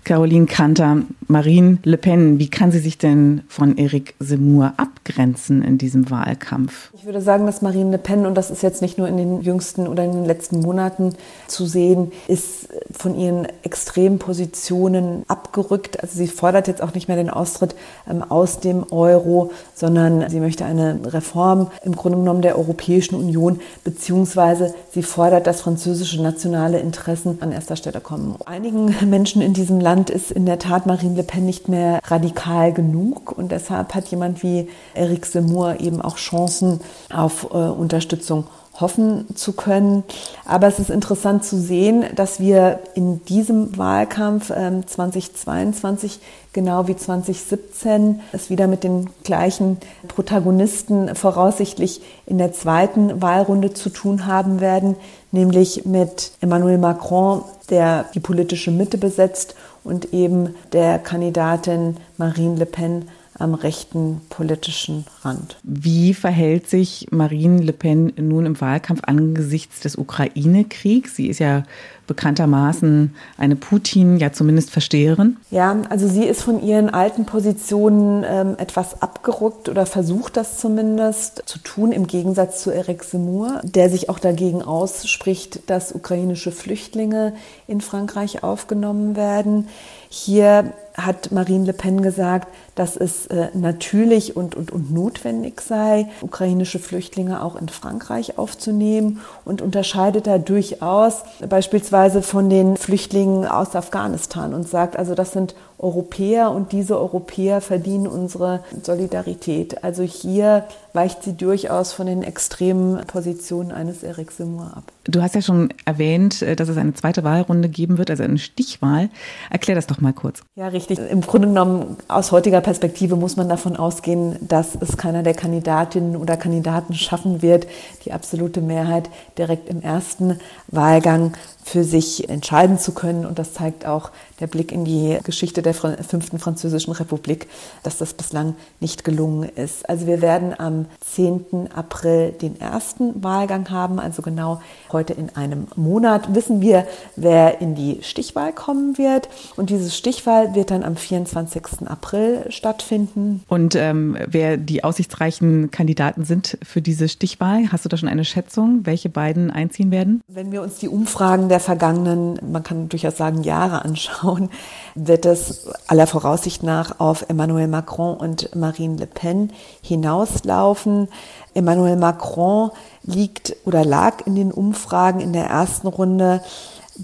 Caroline 0.04 0.46
Kanter, 0.46 1.02
Marine 1.26 1.78
Le 1.82 1.98
Pen, 1.98 2.38
wie 2.38 2.48
kann 2.48 2.72
sie 2.72 2.78
sich 2.78 2.96
denn 2.96 3.42
von 3.48 3.76
Eric 3.76 4.14
Zemmour 4.24 4.72
abgrenzen 4.78 5.62
in 5.62 5.76
diesem 5.76 6.10
Wahlkampf? 6.10 6.90
Ich 6.94 7.04
würde 7.04 7.20
sagen, 7.20 7.44
dass 7.44 7.60
Marine 7.60 7.90
Le 7.90 7.98
Pen, 7.98 8.24
und 8.24 8.34
das 8.34 8.50
ist 8.50 8.62
jetzt 8.62 8.80
nicht 8.80 8.96
nur 8.96 9.06
in 9.06 9.18
den 9.18 9.42
jüngsten 9.42 9.86
oder 9.86 10.04
in 10.04 10.12
den 10.12 10.24
letzten 10.24 10.60
Monaten 10.60 11.14
zu 11.46 11.66
sehen, 11.66 12.12
ist 12.26 12.68
von 12.90 13.18
ihren 13.18 13.46
extremen 13.62 14.18
Positionen 14.18 15.24
abgerückt. 15.28 16.02
Also 16.02 16.16
sie 16.16 16.28
fordert 16.28 16.68
jetzt 16.68 16.82
auch 16.82 16.94
nicht 16.94 17.08
mehr 17.08 17.16
den 17.18 17.28
Austritt 17.28 17.74
ähm, 18.08 18.22
aus 18.22 18.60
dem 18.60 18.90
Euro, 18.90 19.50
sondern 19.74 20.30
sie 20.30 20.40
möchte 20.40 20.64
eine 20.64 21.00
Reform 21.12 21.70
im 21.82 21.94
Grunde 21.94 22.18
genommen 22.18 22.40
der 22.40 22.56
Europäischen 22.58 23.14
Union, 23.14 23.60
beziehungsweise 23.84 24.74
sie 24.90 25.02
fordert, 25.02 25.46
dass 25.46 25.60
französische 25.60 26.22
nationale 26.22 26.78
Interessen 26.80 27.38
an 27.40 27.52
erster 27.52 27.76
Stelle 27.76 28.00
kommen. 28.00 28.36
Einigen 28.46 28.94
Menschen 29.10 29.42
in 29.42 29.52
diesem 29.52 29.80
Land 29.80 29.87
Land 29.88 30.10
ist 30.10 30.30
in 30.30 30.44
der 30.44 30.58
Tat 30.58 30.84
Marine 30.84 31.14
Le 31.16 31.22
Pen 31.22 31.46
nicht 31.46 31.66
mehr 31.70 32.00
radikal 32.04 32.74
genug 32.74 33.32
und 33.32 33.50
deshalb 33.52 33.94
hat 33.94 34.06
jemand 34.08 34.42
wie 34.42 34.68
Eric 34.92 35.24
Zemmour 35.24 35.80
eben 35.80 36.02
auch 36.02 36.18
Chancen 36.18 36.80
auf 37.10 37.44
äh, 37.44 37.56
Unterstützung 37.56 38.44
hoffen 38.78 39.34
zu 39.34 39.54
können. 39.54 40.04
Aber 40.44 40.66
es 40.66 40.78
ist 40.78 40.90
interessant 40.90 41.42
zu 41.42 41.56
sehen, 41.56 42.04
dass 42.14 42.38
wir 42.38 42.80
in 42.94 43.24
diesem 43.24 43.78
Wahlkampf 43.78 44.50
äh, 44.50 44.82
2022 44.84 46.20
genau 46.52 46.86
wie 46.86 46.96
2017 46.96 48.20
es 48.32 48.50
wieder 48.50 48.66
mit 48.66 48.84
den 48.84 49.08
gleichen 49.24 49.78
Protagonisten 50.06 51.14
voraussichtlich 51.14 52.02
in 52.26 52.36
der 52.36 52.52
zweiten 52.52 53.22
Wahlrunde 53.22 53.72
zu 53.72 53.88
tun 53.88 54.26
haben 54.26 54.60
werden, 54.60 54.96
nämlich 55.32 55.86
mit 55.86 56.32
Emmanuel 56.42 56.76
Macron, 56.76 57.42
der 57.70 58.04
die 58.14 58.20
politische 58.20 58.70
Mitte 58.70 58.98
besetzt 58.98 59.54
und 59.88 60.12
eben 60.12 60.54
der 60.72 60.98
Kandidatin 60.98 61.96
Marine 62.18 62.56
Le 62.56 62.66
Pen 62.66 63.08
am 63.38 63.54
rechten 63.54 64.20
politischen 64.28 65.06
Rand. 65.22 65.56
Wie 65.62 66.14
verhält 66.14 66.68
sich 66.68 67.06
Marine 67.10 67.62
Le 67.62 67.72
Pen 67.72 68.12
nun 68.16 68.46
im 68.46 68.60
Wahlkampf 68.60 69.02
angesichts 69.04 69.80
des 69.80 69.96
Ukraine-Kriegs? 69.96 71.14
Sie 71.14 71.28
ist 71.28 71.38
ja 71.38 71.62
bekanntermaßen 72.08 73.14
eine 73.36 73.54
Putin, 73.54 74.16
ja 74.16 74.32
zumindest 74.32 74.70
Versteherin. 74.70 75.36
Ja, 75.50 75.76
also 75.90 76.08
sie 76.08 76.24
ist 76.24 76.42
von 76.42 76.60
ihren 76.60 76.90
alten 76.90 77.26
Positionen 77.26 78.24
ähm, 78.26 78.56
etwas 78.58 79.02
abgerückt 79.02 79.68
oder 79.68 79.86
versucht 79.86 80.36
das 80.36 80.58
zumindest 80.58 81.42
zu 81.46 81.58
tun, 81.60 81.92
im 81.92 82.06
Gegensatz 82.08 82.62
zu 82.62 82.70
Eric 82.70 83.04
Zemmour, 83.04 83.60
der 83.62 83.90
sich 83.90 84.08
auch 84.08 84.18
dagegen 84.18 84.62
ausspricht, 84.62 85.70
dass 85.70 85.92
ukrainische 85.92 86.50
Flüchtlinge 86.50 87.34
in 87.68 87.80
Frankreich 87.80 88.42
aufgenommen 88.42 89.14
werden. 89.14 89.68
Hier 90.08 90.72
hat 90.98 91.32
Marine 91.32 91.64
Le 91.64 91.72
Pen 91.72 92.02
gesagt, 92.02 92.48
dass 92.74 92.96
es 92.96 93.26
äh, 93.26 93.48
natürlich 93.54 94.36
und, 94.36 94.54
und, 94.54 94.70
und 94.70 94.92
notwendig 94.92 95.60
sei, 95.60 96.06
ukrainische 96.20 96.78
Flüchtlinge 96.78 97.42
auch 97.42 97.56
in 97.56 97.68
Frankreich 97.68 98.38
aufzunehmen 98.38 99.20
und 99.44 99.62
unterscheidet 99.62 100.26
da 100.26 100.38
durchaus 100.38 101.22
beispielsweise 101.48 102.22
von 102.22 102.50
den 102.50 102.76
Flüchtlingen 102.76 103.46
aus 103.46 103.74
Afghanistan 103.74 104.54
und 104.54 104.68
sagt, 104.68 104.96
also 104.96 105.14
das 105.14 105.32
sind 105.32 105.54
Europäer 105.78 106.50
und 106.50 106.72
diese 106.72 106.98
Europäer 106.98 107.60
verdienen 107.60 108.08
unsere 108.08 108.64
Solidarität. 108.82 109.84
Also 109.84 110.02
hier 110.02 110.64
weicht 110.92 111.22
sie 111.22 111.34
durchaus 111.34 111.92
von 111.92 112.06
den 112.06 112.24
extremen 112.24 113.04
Positionen 113.06 113.70
eines 113.70 114.02
Eric 114.02 114.32
Zemmour 114.32 114.72
ab. 114.76 114.84
Du 115.04 115.22
hast 115.22 115.36
ja 115.36 115.42
schon 115.42 115.72
erwähnt, 115.84 116.42
äh, 116.42 116.56
dass 116.56 116.68
es 116.68 116.76
eine 116.76 116.94
zweite 116.94 117.22
Wahlrunde 117.22 117.68
geben 117.68 117.98
wird, 117.98 118.10
also 118.10 118.24
eine 118.24 118.38
Stichwahl. 118.38 119.08
Erklär 119.50 119.76
das 119.76 119.86
doch 119.86 120.00
mal 120.00 120.12
kurz. 120.12 120.42
Ja, 120.56 120.68
richtig. 120.68 120.87
Im 120.88 121.20
Grunde 121.20 121.48
genommen, 121.48 121.96
aus 122.08 122.32
heutiger 122.32 122.60
Perspektive 122.60 123.16
muss 123.16 123.36
man 123.36 123.48
davon 123.48 123.76
ausgehen, 123.76 124.36
dass 124.40 124.76
es 124.80 124.96
keiner 124.96 125.22
der 125.22 125.34
Kandidatinnen 125.34 126.16
oder 126.16 126.36
Kandidaten 126.36 126.94
schaffen 126.94 127.42
wird, 127.42 127.66
die 128.04 128.12
absolute 128.12 128.60
Mehrheit 128.60 129.10
direkt 129.36 129.68
im 129.68 129.82
ersten 129.82 130.40
Wahlgang 130.68 131.34
für 131.68 131.84
sich 131.84 132.28
entscheiden 132.28 132.78
zu 132.78 132.92
können. 132.92 133.26
Und 133.26 133.38
das 133.38 133.52
zeigt 133.52 133.86
auch 133.86 134.10
der 134.40 134.46
Blick 134.46 134.72
in 134.72 134.84
die 134.84 135.18
Geschichte 135.22 135.62
der 135.62 135.74
fünften 135.74 136.38
französischen 136.38 136.92
Republik, 136.92 137.48
dass 137.82 137.98
das 137.98 138.14
bislang 138.14 138.54
nicht 138.80 139.04
gelungen 139.04 139.48
ist. 139.48 139.88
Also 139.88 140.06
wir 140.06 140.22
werden 140.22 140.58
am 140.58 140.86
10. 141.00 141.70
April 141.74 142.32
den 142.32 142.60
ersten 142.60 143.22
Wahlgang 143.22 143.70
haben, 143.70 143.98
also 143.98 144.22
genau 144.22 144.60
heute 144.92 145.12
in 145.12 145.34
einem 145.36 145.66
Monat 145.76 146.34
wissen 146.34 146.60
wir, 146.60 146.86
wer 147.16 147.60
in 147.60 147.74
die 147.74 147.98
Stichwahl 148.02 148.52
kommen 148.52 148.96
wird. 148.96 149.28
Und 149.56 149.70
diese 149.70 149.90
Stichwahl 149.90 150.54
wird 150.54 150.67
dann 150.70 150.84
am 150.84 150.96
24. 150.96 151.88
April 151.88 152.46
stattfinden. 152.50 153.42
Und 153.48 153.74
ähm, 153.74 154.16
wer 154.26 154.56
die 154.56 154.84
aussichtsreichen 154.84 155.70
Kandidaten 155.70 156.24
sind 156.24 156.58
für 156.62 156.82
diese 156.82 157.08
Stichwahl, 157.08 157.70
hast 157.72 157.84
du 157.84 157.88
da 157.88 157.96
schon 157.96 158.08
eine 158.08 158.24
Schätzung, 158.24 158.80
welche 158.84 159.08
beiden 159.08 159.50
einziehen 159.50 159.90
werden? 159.90 160.20
Wenn 160.28 160.52
wir 160.52 160.62
uns 160.62 160.78
die 160.78 160.88
Umfragen 160.88 161.48
der 161.48 161.60
vergangenen, 161.60 162.38
man 162.50 162.62
kann 162.62 162.88
durchaus 162.88 163.16
sagen, 163.16 163.42
Jahre 163.42 163.84
anschauen, 163.84 164.50
wird 164.94 165.26
es 165.26 165.68
aller 165.86 166.06
Voraussicht 166.06 166.62
nach 166.62 167.00
auf 167.00 167.28
Emmanuel 167.28 167.68
Macron 167.68 168.16
und 168.16 168.54
Marine 168.54 168.96
Le 168.96 169.06
Pen 169.06 169.52
hinauslaufen. 169.82 171.08
Emmanuel 171.54 171.96
Macron 171.96 172.70
liegt 173.02 173.56
oder 173.64 173.84
lag 173.84 174.26
in 174.26 174.34
den 174.34 174.52
Umfragen 174.52 175.20
in 175.20 175.32
der 175.32 175.46
ersten 175.46 175.88
Runde 175.88 176.42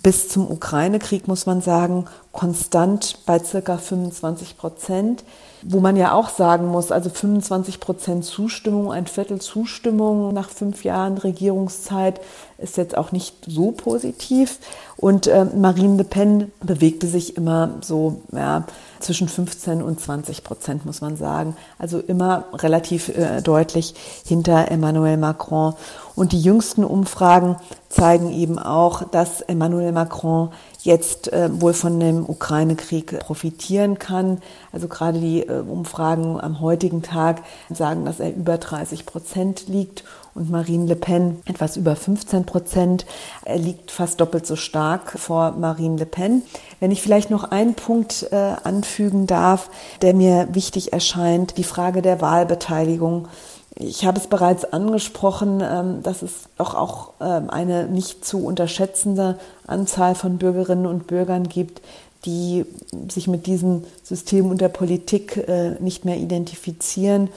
bis 0.03 0.29
zum 0.29 0.51
Ukraine-Krieg, 0.51 1.29
muss 1.29 1.47
man 1.47 1.61
sagen, 1.61 2.07
konstant 2.35 3.21
bei 3.25 3.39
circa 3.39 3.79
25 3.79 4.59
Prozent. 4.59 5.25
Wo 5.67 5.81
man 5.81 5.97
ja 5.97 6.13
auch 6.13 6.29
sagen 6.29 6.67
muss, 6.67 6.93
also 6.93 7.09
25 7.09 7.81
Prozent 7.81 8.23
Zustimmung, 8.27 8.93
ein 8.93 9.07
Viertel 9.07 9.41
Zustimmung 9.41 10.35
nach 10.35 10.51
fünf 10.51 10.85
Jahren 10.85 11.17
Regierungszeit 11.17 12.21
ist 12.59 12.77
jetzt 12.77 12.99
auch 12.99 13.13
nicht 13.13 13.35
so 13.47 13.73
positiv. 13.73 14.59
Und 14.97 15.27
äh, 15.27 15.47
Marine 15.47 15.97
Le 15.97 16.05
Pen 16.05 16.53
bewegte 16.63 17.07
sich 17.07 17.39
immer 17.39 17.71
so 17.81 18.21
ja, 18.33 18.65
zwischen 19.01 19.29
15 19.29 19.83
und 19.83 20.01
20 20.01 20.45
Prozent, 20.45 20.85
muss 20.85 21.01
man 21.01 21.17
sagen. 21.17 21.57
Also 21.79 21.99
immer 21.99 22.45
relativ 22.53 23.09
äh, 23.09 23.41
deutlich 23.41 23.95
hinter 24.27 24.71
Emmanuel 24.71 25.17
Macron. 25.17 25.75
Und 26.15 26.33
die 26.33 26.41
jüngsten 26.41 26.85
Umfragen 26.85 27.57
zeigen 27.89 28.33
eben 28.33 28.59
auch, 28.59 29.03
dass 29.05 29.41
Emmanuel 29.41 29.93
Macron 29.93 30.51
jetzt 30.85 31.33
äh, 31.33 31.49
wohl 31.61 31.73
von 31.73 31.99
dem 31.99 32.29
Ukraine-Krieg 32.29 33.19
profitieren 33.21 33.99
kann. 33.99 34.43
Also 34.71 34.87
gerade 34.87 35.19
die 35.19 35.41
äh, 35.41 35.61
Umfragen 35.61 36.39
am 36.39 36.61
heutigen 36.61 37.03
Tag 37.03 37.43
sagen, 37.71 38.05
dass 38.05 38.21
er 38.21 38.35
über 38.35 38.59
30 38.59 39.07
Prozent 39.07 39.67
liegt 39.67 40.05
und 40.35 40.51
Marine 40.51 40.87
Le 40.87 40.97
Pen 40.97 41.41
etwas 41.47 41.77
über 41.77 41.97
15 41.97 42.45
Prozent. 42.45 43.07
Er 43.45 43.59
liegt 43.59 43.91
fast 43.91 44.21
doppelt 44.21 44.47
so 44.47 44.57
stark 44.57 45.19
vor 45.19 45.53
Marine 45.53 45.97
Le 45.97 46.07
Pen. 46.07 46.43
Wenn 46.81 46.91
ich 46.91 47.01
vielleicht 47.01 47.31
noch 47.31 47.45
einen 47.45 47.75
Punkt 47.75 48.29
äh, 48.31 48.37
anfügen 48.37 49.27
darf, 49.27 49.71
der 50.03 50.13
mir 50.13 50.49
wichtig 50.53 50.93
erscheint, 50.93 51.57
die 51.57 51.65
Frage 51.65 52.03
der 52.03 52.21
Wahlbeteiligung. 52.21 53.29
Ich 53.77 54.05
habe 54.05 54.19
es 54.19 54.29
bereits 54.29 54.65
angesprochen, 54.65 55.61
ähm, 55.61 56.03
dass 56.03 56.23
es 56.23 56.49
doch 56.57 56.75
auch 56.75 57.15
ähm, 57.21 57.51
eine 57.51 57.89
nicht 57.89 58.25
zu 58.25 58.45
unterschätzende 58.45 59.39
Anzahl 59.67 60.15
von 60.15 60.39
Bürgerinnen 60.39 60.87
und 60.87 61.07
Bürgern 61.09 61.49
gibt, 61.49 61.81
die 62.25 62.65
sich 63.09 63.29
mit 63.29 63.47
diesem 63.47 63.85
System 64.03 64.51
und 64.51 64.61
der 64.61 64.69
Politik 64.69 65.37
äh, 65.49 65.73
nicht 65.81 66.05
mehr 66.05 66.17
identifizieren. 66.17 67.29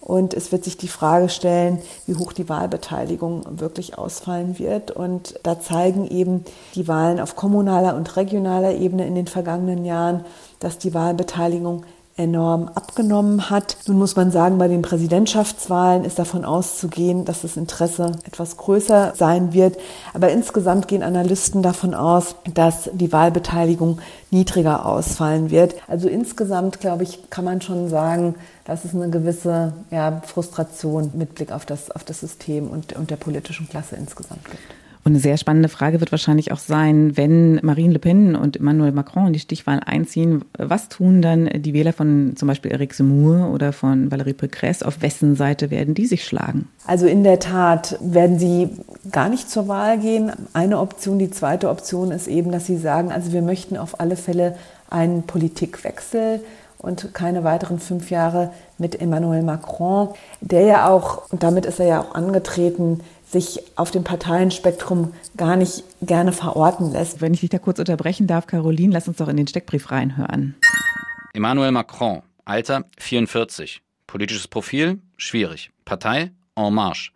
Und 0.00 0.34
es 0.34 0.52
wird 0.52 0.62
sich 0.62 0.76
die 0.76 0.86
Frage 0.86 1.28
stellen, 1.28 1.80
wie 2.06 2.14
hoch 2.14 2.32
die 2.32 2.48
Wahlbeteiligung 2.48 3.58
wirklich 3.58 3.98
ausfallen 3.98 4.58
wird. 4.58 4.92
Und 4.92 5.40
da 5.42 5.58
zeigen 5.58 6.06
eben 6.06 6.44
die 6.76 6.86
Wahlen 6.86 7.18
auf 7.18 7.34
kommunaler 7.34 7.96
und 7.96 8.16
regionaler 8.16 8.74
Ebene 8.74 9.04
in 9.06 9.16
den 9.16 9.26
vergangenen 9.26 9.84
Jahren, 9.84 10.24
dass 10.60 10.78
die 10.78 10.94
Wahlbeteiligung 10.94 11.84
enorm 12.16 12.70
abgenommen 12.74 13.50
hat. 13.50 13.76
Nun 13.86 13.98
muss 13.98 14.16
man 14.16 14.30
sagen, 14.30 14.56
bei 14.56 14.68
den 14.68 14.82
Präsidentschaftswahlen 14.82 16.04
ist 16.04 16.18
davon 16.18 16.44
auszugehen, 16.44 17.26
dass 17.26 17.42
das 17.42 17.56
Interesse 17.56 18.12
etwas 18.24 18.56
größer 18.56 19.12
sein 19.16 19.52
wird. 19.52 19.76
Aber 20.14 20.30
insgesamt 20.30 20.88
gehen 20.88 21.02
Analysten 21.02 21.62
davon 21.62 21.94
aus, 21.94 22.36
dass 22.52 22.90
die 22.94 23.12
Wahlbeteiligung 23.12 24.00
niedriger 24.30 24.86
ausfallen 24.86 25.50
wird. 25.50 25.74
Also 25.88 26.08
insgesamt, 26.08 26.80
glaube 26.80 27.02
ich, 27.02 27.28
kann 27.28 27.44
man 27.44 27.60
schon 27.60 27.90
sagen, 27.90 28.34
dass 28.64 28.84
es 28.84 28.94
eine 28.94 29.10
gewisse 29.10 29.74
ja, 29.90 30.22
Frustration 30.24 31.10
mit 31.14 31.34
Blick 31.34 31.52
auf 31.52 31.66
das, 31.66 31.90
auf 31.90 32.02
das 32.02 32.20
System 32.20 32.68
und, 32.68 32.94
und 32.94 33.10
der 33.10 33.16
politischen 33.16 33.68
Klasse 33.68 33.96
insgesamt 33.96 34.44
gibt. 34.46 34.85
Und 35.06 35.12
eine 35.12 35.20
sehr 35.20 35.36
spannende 35.36 35.68
Frage 35.68 36.00
wird 36.00 36.10
wahrscheinlich 36.10 36.50
auch 36.50 36.58
sein, 36.58 37.16
wenn 37.16 37.60
Marine 37.62 37.92
Le 37.92 38.00
Pen 38.00 38.34
und 38.34 38.56
Emmanuel 38.56 38.90
Macron 38.90 39.28
in 39.28 39.34
die 39.34 39.38
Stichwahl 39.38 39.78
einziehen, 39.86 40.44
was 40.58 40.88
tun 40.88 41.22
dann 41.22 41.48
die 41.62 41.74
Wähler 41.74 41.92
von 41.92 42.32
zum 42.34 42.48
Beispiel 42.48 42.72
Eric 42.72 42.92
Zemmour 42.92 43.52
oder 43.54 43.72
von 43.72 44.10
Valérie 44.10 44.34
Pécresse? 44.34 44.84
Auf 44.84 45.02
wessen 45.02 45.36
Seite 45.36 45.70
werden 45.70 45.94
die 45.94 46.06
sich 46.06 46.24
schlagen? 46.24 46.66
Also 46.88 47.06
in 47.06 47.22
der 47.22 47.38
Tat 47.38 47.96
werden 48.00 48.40
sie 48.40 48.68
gar 49.12 49.28
nicht 49.28 49.48
zur 49.48 49.68
Wahl 49.68 50.00
gehen. 50.00 50.32
Eine 50.54 50.80
Option, 50.80 51.20
die 51.20 51.30
zweite 51.30 51.70
Option 51.70 52.10
ist 52.10 52.26
eben, 52.26 52.50
dass 52.50 52.66
sie 52.66 52.76
sagen, 52.76 53.12
also 53.12 53.32
wir 53.32 53.42
möchten 53.42 53.76
auf 53.76 54.00
alle 54.00 54.16
Fälle 54.16 54.56
einen 54.90 55.22
Politikwechsel 55.22 56.40
und 56.78 57.14
keine 57.14 57.44
weiteren 57.44 57.78
fünf 57.78 58.10
Jahre 58.10 58.50
mit 58.76 59.00
Emmanuel 59.00 59.42
Macron, 59.42 60.08
der 60.40 60.62
ja 60.62 60.88
auch, 60.88 61.30
und 61.30 61.44
damit 61.44 61.64
ist 61.64 61.78
er 61.78 61.86
ja 61.86 62.00
auch 62.00 62.14
angetreten, 62.16 63.00
sich 63.26 63.60
auf 63.74 63.90
dem 63.90 64.04
Parteienspektrum 64.04 65.12
gar 65.36 65.56
nicht 65.56 65.84
gerne 66.00 66.32
verorten 66.32 66.92
lässt. 66.92 67.20
Wenn 67.20 67.34
ich 67.34 67.40
dich 67.40 67.50
da 67.50 67.58
kurz 67.58 67.78
unterbrechen 67.78 68.26
darf, 68.26 68.46
Caroline, 68.46 68.92
lass 68.92 69.08
uns 69.08 69.16
doch 69.18 69.28
in 69.28 69.36
den 69.36 69.46
Steckbrief 69.46 69.90
reinhören. 69.90 70.54
Emmanuel 71.34 71.72
Macron, 71.72 72.22
Alter 72.44 72.84
44, 72.98 73.82
politisches 74.06 74.48
Profil 74.48 75.00
schwierig, 75.16 75.70
Partei 75.84 76.30
En 76.54 76.72
Marche, 76.72 77.10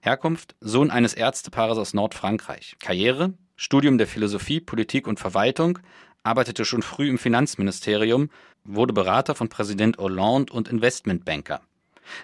Herkunft 0.00 0.54
Sohn 0.60 0.90
eines 0.90 1.12
Ärztepaares 1.14 1.76
aus 1.76 1.92
Nordfrankreich, 1.92 2.76
Karriere 2.78 3.34
Studium 3.60 3.98
der 3.98 4.06
Philosophie, 4.06 4.60
Politik 4.60 5.08
und 5.08 5.18
Verwaltung, 5.18 5.80
arbeitete 6.22 6.64
schon 6.64 6.82
früh 6.82 7.08
im 7.08 7.18
Finanzministerium, 7.18 8.30
wurde 8.62 8.92
Berater 8.92 9.34
von 9.34 9.48
Präsident 9.48 9.98
Hollande 9.98 10.52
und 10.52 10.68
Investmentbanker. 10.68 11.60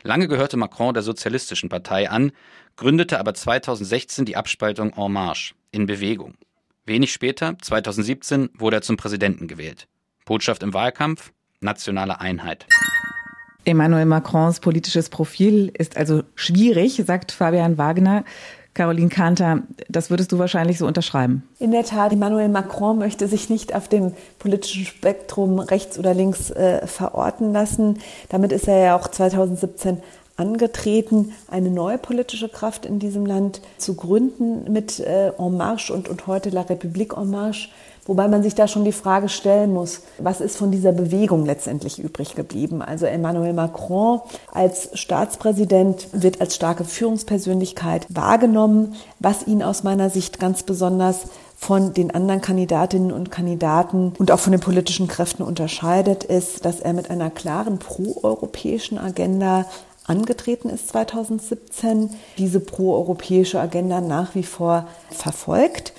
Lange 0.03 0.29
gehörte 0.29 0.57
Macron 0.57 0.95
der 0.95 1.03
Sozialistischen 1.03 1.69
Partei 1.69 2.11
an, 2.11 2.33
gründete 2.77 3.19
aber 3.19 3.35
2016 3.35 4.25
die 4.25 4.37
Abspaltung 4.37 4.93
En 4.97 5.13
Marche 5.13 5.55
in 5.71 5.87
Bewegung. 5.87 6.35
Wenig 6.87 7.13
später, 7.13 7.57
2017, 7.61 8.51
wurde 8.59 8.77
er 8.77 8.83
zum 8.83 8.97
Präsidenten 8.97 9.49
gewählt. 9.49 9.89
Botschaft 10.27 10.63
im 10.63 10.75
Wahlkampf, 10.75 11.33
nationale 11.61 12.21
Einheit. 12.21 12.67
Emmanuel 13.65 14.05
Macrons 14.05 14.61
politisches 14.61 15.09
Profil 15.09 15.73
ist 15.77 15.97
also 15.97 16.23
schwierig, 16.35 17.03
sagt 17.07 17.33
Fabian 17.33 17.79
Wagner. 17.79 18.25
Caroline 18.75 19.09
Kanter, 19.09 19.63
das 19.89 20.11
würdest 20.11 20.33
du 20.33 20.39
wahrscheinlich 20.39 20.79
so 20.79 20.87
unterschreiben. 20.87 21.45
In 21.61 21.71
der 21.71 21.85
Tat, 21.85 22.13
Emmanuel 22.13 22.49
Macron 22.49 22.99
möchte 22.99 23.29
sich 23.29 23.49
nicht 23.49 23.75
auf 23.75 23.89
dem 23.89 24.13
politischen 24.41 24.85
Spektrum 24.85 25.61
rechts 25.61 25.99
oder 25.99 26.13
links 26.13 26.51
äh, 26.51 26.87
verorten 26.87 27.53
lassen. 27.53 28.01
Damit 28.29 28.51
ist 28.53 28.67
er 28.67 28.79
ja 28.79 28.97
auch 28.97 29.09
2017 29.09 30.03
angetreten, 30.37 31.33
eine 31.49 31.71
neue 31.71 31.99
politische 31.99 32.49
Kraft 32.49 32.85
in 32.85 32.99
diesem 32.99 33.25
Land 33.25 33.61
zu 33.79 33.95
gründen 33.95 34.73
mit 34.73 34.99
äh, 34.99 35.31
En 35.39 35.57
Marche 35.57 35.93
und, 35.93 36.09
und 36.09 36.27
heute 36.27 36.51
La 36.51 36.63
République 36.63 37.17
En 37.17 37.31
Marche. 37.31 37.69
Wobei 38.07 38.29
man 38.29 38.43
sich 38.43 38.55
da 38.55 38.69
schon 38.69 38.85
die 38.85 38.93
Frage 38.93 39.29
stellen 39.29 39.73
muss, 39.73 40.01
was 40.19 40.41
ist 40.41 40.57
von 40.57 40.71
dieser 40.71 40.93
Bewegung 40.93 41.47
letztendlich 41.47 41.99
übrig 41.99 42.35
geblieben? 42.35 42.83
Also 42.83 43.07
Emmanuel 43.07 43.55
Macron 43.55 44.21
als 44.53 44.91
Staatspräsident 44.93 46.09
wird 46.13 46.41
als 46.41 46.55
starke 46.55 46.85
Führungspersönlichkeit 46.85 48.07
wahrgenommen. 48.11 48.95
Was 49.21 49.47
ihn 49.47 49.63
aus 49.63 49.85
meiner 49.85 50.11
Sicht 50.11 50.39
ganz 50.39 50.65
besonders 50.65 51.29
von 51.57 51.95
den 51.95 52.11
anderen 52.11 52.43
Kandidatinnen 52.43 53.11
und 53.11 53.31
Kandidaten 53.31 54.13
und 54.19 54.31
auch 54.31 54.41
von 54.41 54.53
den 54.53 54.61
politischen 54.61 55.09
Kräften 55.09 55.43
unterscheidet, 55.43 56.25
ist, 56.25 56.67
dass 56.67 56.81
er 56.81 56.93
mit 56.93 57.11
einer 57.11 57.31
klaren 57.31 57.79
proeuropäischen 57.79 58.99
Agenda 58.99 59.65
angetreten 60.07 60.69
ist 60.69 60.89
2017, 60.89 62.11
diese 62.37 62.61
proeuropäische 62.61 63.59
Agenda 63.59 64.03
nach 64.03 64.35
wie 64.35 64.43
vor 64.43 64.87
verfolgt 65.11 65.95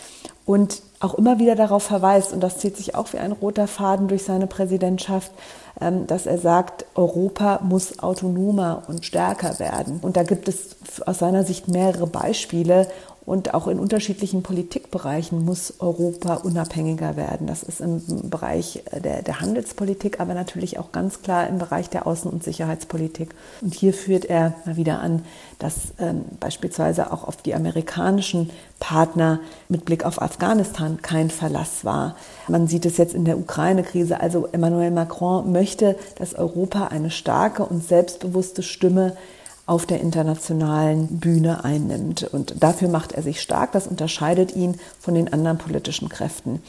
und 0.45 0.83
auch 0.99 1.13
immer 1.15 1.39
wieder 1.39 1.55
darauf 1.55 1.83
verweist, 1.83 2.33
und 2.33 2.41
das 2.41 2.57
zieht 2.57 2.77
sich 2.77 2.95
auch 2.95 3.11
wie 3.13 3.17
ein 3.17 3.31
roter 3.31 3.67
Faden 3.67 4.07
durch 4.07 4.23
seine 4.23 4.47
Präsidentschaft, 4.47 5.31
ähm, 5.79 6.07
dass 6.07 6.25
er 6.25 6.37
sagt, 6.37 6.85
Europa 6.95 7.59
muss 7.63 7.99
autonomer 7.99 8.83
und 8.87 9.05
stärker 9.05 9.59
werden. 9.59 9.99
Und 10.01 10.17
da 10.17 10.23
gibt 10.23 10.47
es 10.47 10.75
aus 11.05 11.19
seiner 11.19 11.43
Sicht 11.43 11.67
mehrere 11.67 12.07
Beispiele. 12.07 12.87
Und 13.25 13.55
auch 13.55 13.67
in 13.67 13.79
unterschiedlichen 13.79 14.43
Politikbereichen 14.43 15.43
muss 15.43 15.75
Europa 15.79 16.35
unabhängiger 16.35 17.15
werden. 17.15 17.47
Das 17.47 17.63
ist 17.63 17.81
im 17.81 18.29
Bereich 18.29 18.83
der, 18.91 19.23
der, 19.23 19.41
Handelspolitik, 19.41 20.19
aber 20.19 20.35
natürlich 20.35 20.77
auch 20.77 20.91
ganz 20.91 21.23
klar 21.23 21.47
im 21.47 21.57
Bereich 21.57 21.89
der 21.89 22.05
Außen- 22.05 22.29
und 22.29 22.43
Sicherheitspolitik. 22.43 23.33
Und 23.61 23.73
hier 23.73 23.93
führt 23.93 24.25
er 24.25 24.53
mal 24.65 24.77
wieder 24.77 24.99
an, 24.99 25.25
dass 25.57 25.75
ähm, 25.97 26.25
beispielsweise 26.39 27.11
auch 27.11 27.27
auf 27.27 27.37
die 27.37 27.55
amerikanischen 27.55 28.51
Partner 28.79 29.39
mit 29.69 29.85
Blick 29.85 30.05
auf 30.05 30.21
Afghanistan 30.21 31.01
kein 31.01 31.31
Verlass 31.31 31.83
war. 31.83 32.15
Man 32.47 32.67
sieht 32.67 32.85
es 32.85 32.97
jetzt 32.97 33.15
in 33.15 33.25
der 33.25 33.39
Ukraine-Krise. 33.39 34.19
Also 34.19 34.47
Emmanuel 34.51 34.91
Macron 34.91 35.51
möchte, 35.51 35.95
dass 36.19 36.35
Europa 36.35 36.87
eine 36.87 37.09
starke 37.09 37.65
und 37.65 37.83
selbstbewusste 37.83 38.61
Stimme 38.61 39.17
auf 39.65 39.85
der 39.85 39.99
internationalen 39.99 41.19
Bühne 41.19 41.63
einnimmt. 41.63 42.23
Und 42.23 42.63
dafür 42.63 42.87
macht 42.87 43.13
er 43.13 43.23
sich 43.23 43.41
stark. 43.41 43.71
Das 43.71 43.87
unterscheidet 43.87 44.55
ihn 44.55 44.79
von 44.99 45.15
den 45.15 45.31
anderen 45.31 45.57
politischen 45.57 46.09
Kräften. 46.09 46.61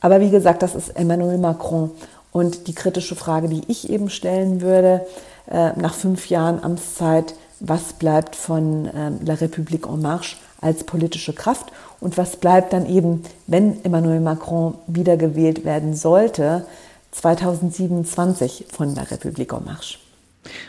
Aber 0.00 0.20
wie 0.20 0.30
gesagt, 0.30 0.62
das 0.62 0.74
ist 0.74 0.90
Emmanuel 0.90 1.38
Macron. 1.38 1.90
Und 2.32 2.68
die 2.68 2.74
kritische 2.74 3.16
Frage, 3.16 3.48
die 3.48 3.62
ich 3.68 3.90
eben 3.90 4.08
stellen 4.08 4.60
würde, 4.60 5.06
äh, 5.50 5.72
nach 5.78 5.94
fünf 5.94 6.30
Jahren 6.30 6.62
Amtszeit, 6.62 7.34
was 7.58 7.92
bleibt 7.92 8.36
von 8.36 8.86
äh, 8.86 9.10
La 9.24 9.34
République 9.34 9.86
en 9.86 10.00
Marche 10.00 10.36
als 10.60 10.84
politische 10.84 11.34
Kraft 11.34 11.72
und 12.00 12.16
was 12.16 12.36
bleibt 12.36 12.72
dann 12.72 12.86
eben, 12.86 13.22
wenn 13.46 13.84
Emmanuel 13.84 14.20
Macron 14.20 14.74
wiedergewählt 14.86 15.64
werden 15.64 15.94
sollte, 15.94 16.66
2027 17.12 18.66
von 18.70 18.94
La 18.94 19.02
République 19.02 19.54
en 19.54 19.64
Marche? 19.64 19.98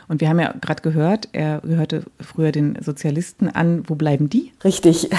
Und 0.08 0.22
wir 0.22 0.30
haben 0.30 0.40
ja 0.40 0.54
gerade 0.60 0.82
gehört, 0.82 1.30
er 1.32 1.62
gehörte 1.62 2.04
früher 2.20 2.52
den 2.52 2.78
Sozialisten 2.82 3.50
an. 3.50 3.84
Wo 3.88 3.96
bleiben 3.96 4.30
die? 4.30 4.52
Richtig. 4.64 5.10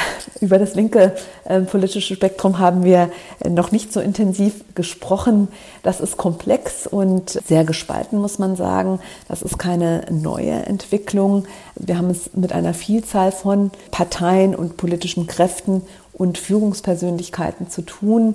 Über 0.41 0.59
das 0.59 0.75
linke 0.75 1.15
äh, 1.45 1.61
politische 1.61 2.15
Spektrum 2.15 2.59
haben 2.59 2.85
wir 2.85 3.11
noch 3.49 3.73
nicht 3.73 3.93
so 3.93 4.01
intensiv 4.01 4.62
gesprochen. 4.75 5.49
Das 5.83 6.01
ist 6.01 6.17
komplex 6.17 6.87
und 6.87 7.31
sehr 7.31 7.65
gespalten, 7.65 8.19
muss 8.19 8.38
man 8.38 8.57
sagen. 8.57 9.01
Das 9.29 9.43
ist 9.43 9.59
keine 9.59 10.05
neue 10.11 10.53
Entwicklung. 10.67 11.47
Wir 11.77 11.97
haben 11.97 12.11
es 12.11 12.31
mit 12.35 12.53
einer 12.53 12.75
Vielzahl 12.75 13.33
von 13.33 13.71
Parteien 13.91 14.55
und 14.55 14.77
politischen 14.77 15.27
Kräften 15.27 15.83
und 16.12 16.38
Führungspersönlichkeiten 16.38 17.71
zu 17.71 17.83
tun. 17.83 18.35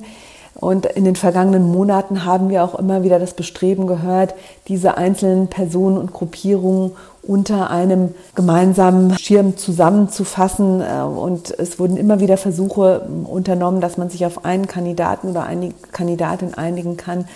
Und 0.59 0.87
in 0.87 1.05
den 1.05 1.15
vergangenen 1.15 1.71
Monaten 1.71 2.25
haben 2.25 2.49
wir 2.49 2.63
auch 2.63 2.75
immer 2.75 3.03
wieder 3.03 3.19
das 3.19 3.33
Bestreben 3.33 3.85
gehört, 3.85 4.33
diese 4.67 4.97
einzelnen 4.97 5.47
Personen 5.47 5.97
und 5.97 6.13
Gruppierungen 6.13 6.93
unter 7.21 7.69
einem 7.69 8.15
gemeinsamen 8.35 9.17
Schirm 9.19 9.57
zusammenzufassen. 9.57 10.81
Äh, 10.81 11.01
und 11.01 11.51
es 11.59 11.77
wurden 11.77 11.97
immer 11.97 12.19
wieder 12.19 12.37
Versuche 12.37 13.07
unternommen, 13.25 13.81
dass 13.81 13.97
man 13.97 14.09
sich 14.09 14.25
auf 14.25 14.45
einen 14.45 14.67
Kandidaten 14.67 15.29
oder 15.29 15.43
eine 15.43 15.73
Kandidatin 15.91 16.53
einigen 16.55 16.97
kann. 16.97 17.27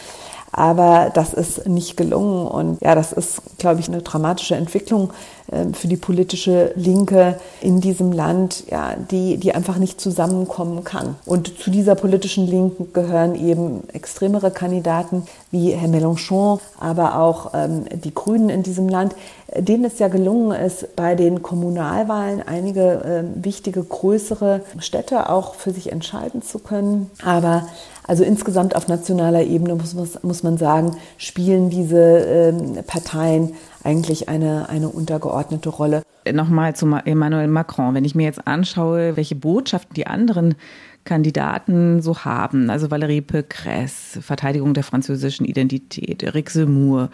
Aber 0.52 1.12
das 1.14 1.34
ist 1.34 1.68
nicht 1.68 1.96
gelungen. 1.98 2.48
Und 2.48 2.82
ja, 2.82 2.96
das 2.96 3.14
ist, 3.14 3.42
glaube 3.58 3.80
ich, 3.80 3.88
eine 3.88 4.02
dramatische 4.02 4.56
Entwicklung 4.56 5.12
ähm, 5.52 5.74
für 5.74 5.88
die 5.88 5.98
politische 5.98 6.74
Linke 6.76 7.40
in 7.62 7.82
diesem 7.82 8.12
Land, 8.12 8.66
ja, 8.70 8.96
die, 8.96 9.38
die 9.38 9.54
einfach 9.54 9.78
nicht 9.78 10.00
zusammenkommen 10.02 10.84
kann. 10.84 11.16
Und 11.26 11.60
zu 11.60 11.72
dieser 11.72 11.96
politischen 11.96 12.48
Linken 12.48 12.94
gehören 12.94 13.36
eben 13.36 13.88
extremere 13.90 14.52
Kandidaten 14.52 15.24
wie 15.52 15.72
Herr 15.72 15.90
Mélenchon, 15.90 16.60
aber 16.80 17.20
auch 17.20 17.52
ähm, 17.54 17.86
die 18.04 18.14
Grünen 18.14 18.50
in 18.50 18.64
diesem 18.64 18.90
Land, 18.90 19.16
denen 19.56 19.86
es 19.86 20.00
ja 20.00 20.08
gelungen 20.08 20.52
ist, 20.52 20.96
bei 20.96 21.16
den 21.16 21.42
Kommunalwahlen 21.42 22.42
einige 22.42 23.04
äh, 23.04 23.44
wichtige, 23.44 23.84
größere 23.84 24.62
Städte 24.80 25.30
auch 25.30 25.56
für 25.56 25.72
sich 25.72 25.92
entscheiden 25.92 26.42
zu 26.42 26.60
können. 26.60 27.12
Aber 27.24 27.68
also 28.08 28.24
insgesamt 28.24 28.76
auf 28.76 28.88
nationaler 28.88 29.44
Ebene 29.44 29.76
muss, 29.76 30.24
muss 30.24 30.44
man 30.44 30.58
sagen, 30.58 30.98
spielen 31.18 31.70
diese 31.70 32.00
ähm, 32.00 32.80
Parteien 32.86 33.54
eigentlich 33.84 34.30
eine, 34.30 34.70
eine 34.70 34.90
untergeordnete 34.90 35.70
Rolle. 35.70 36.02
Nochmal 36.32 36.76
zu 36.76 36.86
Emmanuel 37.06 37.48
Macron. 37.48 37.96
Wenn 37.96 38.06
ich 38.06 38.16
mir 38.16 38.24
jetzt 38.24 38.48
anschaue, 38.48 39.18
welche 39.18 39.36
Botschaften 39.36 39.94
die 39.96 40.08
anderen 40.08 40.56
Kandidaten 41.04 42.02
so 42.02 42.20
haben. 42.20 42.70
Also 42.70 42.88
Valérie 42.88 43.22
Pécresse, 43.22 44.22
Verteidigung 44.22 44.74
der 44.74 44.84
französischen 44.84 45.46
Identität, 45.46 46.24
Eric 46.24 46.50
Zemmour, 46.50 47.10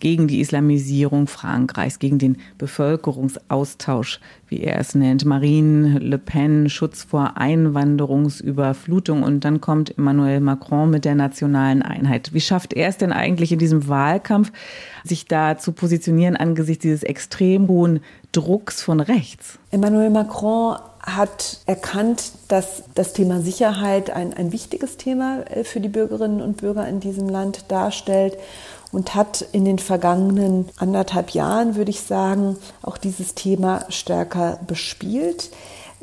gegen 0.00 0.28
die 0.28 0.40
Islamisierung 0.40 1.26
Frankreichs, 1.26 1.98
gegen 1.98 2.18
den 2.18 2.36
Bevölkerungsaustausch, 2.58 4.20
wie 4.48 4.60
er 4.60 4.78
es 4.78 4.94
nennt, 4.94 5.24
Marine 5.24 5.98
Le 5.98 6.18
Pen, 6.18 6.68
Schutz 6.68 7.02
vor 7.02 7.36
Einwanderungsüberflutung 7.36 9.22
und 9.22 9.44
dann 9.44 9.60
kommt 9.60 9.96
Emmanuel 9.98 10.40
Macron 10.40 10.90
mit 10.90 11.04
der 11.04 11.14
nationalen 11.14 11.82
Einheit. 11.82 12.32
Wie 12.32 12.40
schafft 12.40 12.72
er 12.72 12.88
es 12.88 12.98
denn 12.98 13.12
eigentlich 13.12 13.50
in 13.52 13.58
diesem 13.58 13.88
Wahlkampf, 13.88 14.52
sich 15.04 15.26
da 15.26 15.58
zu 15.58 15.72
positionieren 15.72 16.36
angesichts 16.36 16.82
dieses 16.82 17.02
extrem 17.02 17.66
hohen 17.66 18.00
Drucks 18.30 18.82
von 18.82 19.00
rechts? 19.00 19.58
Emmanuel 19.70 20.10
Macron 20.10 20.76
hat 21.02 21.58
erkannt, 21.66 22.32
dass 22.48 22.84
das 22.94 23.12
Thema 23.12 23.40
Sicherheit 23.40 24.10
ein, 24.10 24.34
ein 24.34 24.52
wichtiges 24.52 24.96
Thema 24.96 25.40
äh, 25.50 25.64
für 25.64 25.80
die 25.80 25.88
Bürgerinnen 25.88 26.40
und 26.40 26.58
Bürger 26.58 26.86
in 26.88 27.00
diesem 27.00 27.28
Land 27.28 27.64
darstellt 27.68 28.38
und 28.92 29.14
hat 29.14 29.44
in 29.52 29.64
den 29.64 29.78
vergangenen 29.78 30.68
anderthalb 30.76 31.30
Jahren, 31.30 31.74
würde 31.76 31.90
ich 31.90 32.02
sagen, 32.02 32.56
auch 32.82 32.98
dieses 32.98 33.34
Thema 33.34 33.84
stärker 33.88 34.60
bespielt. 34.66 35.50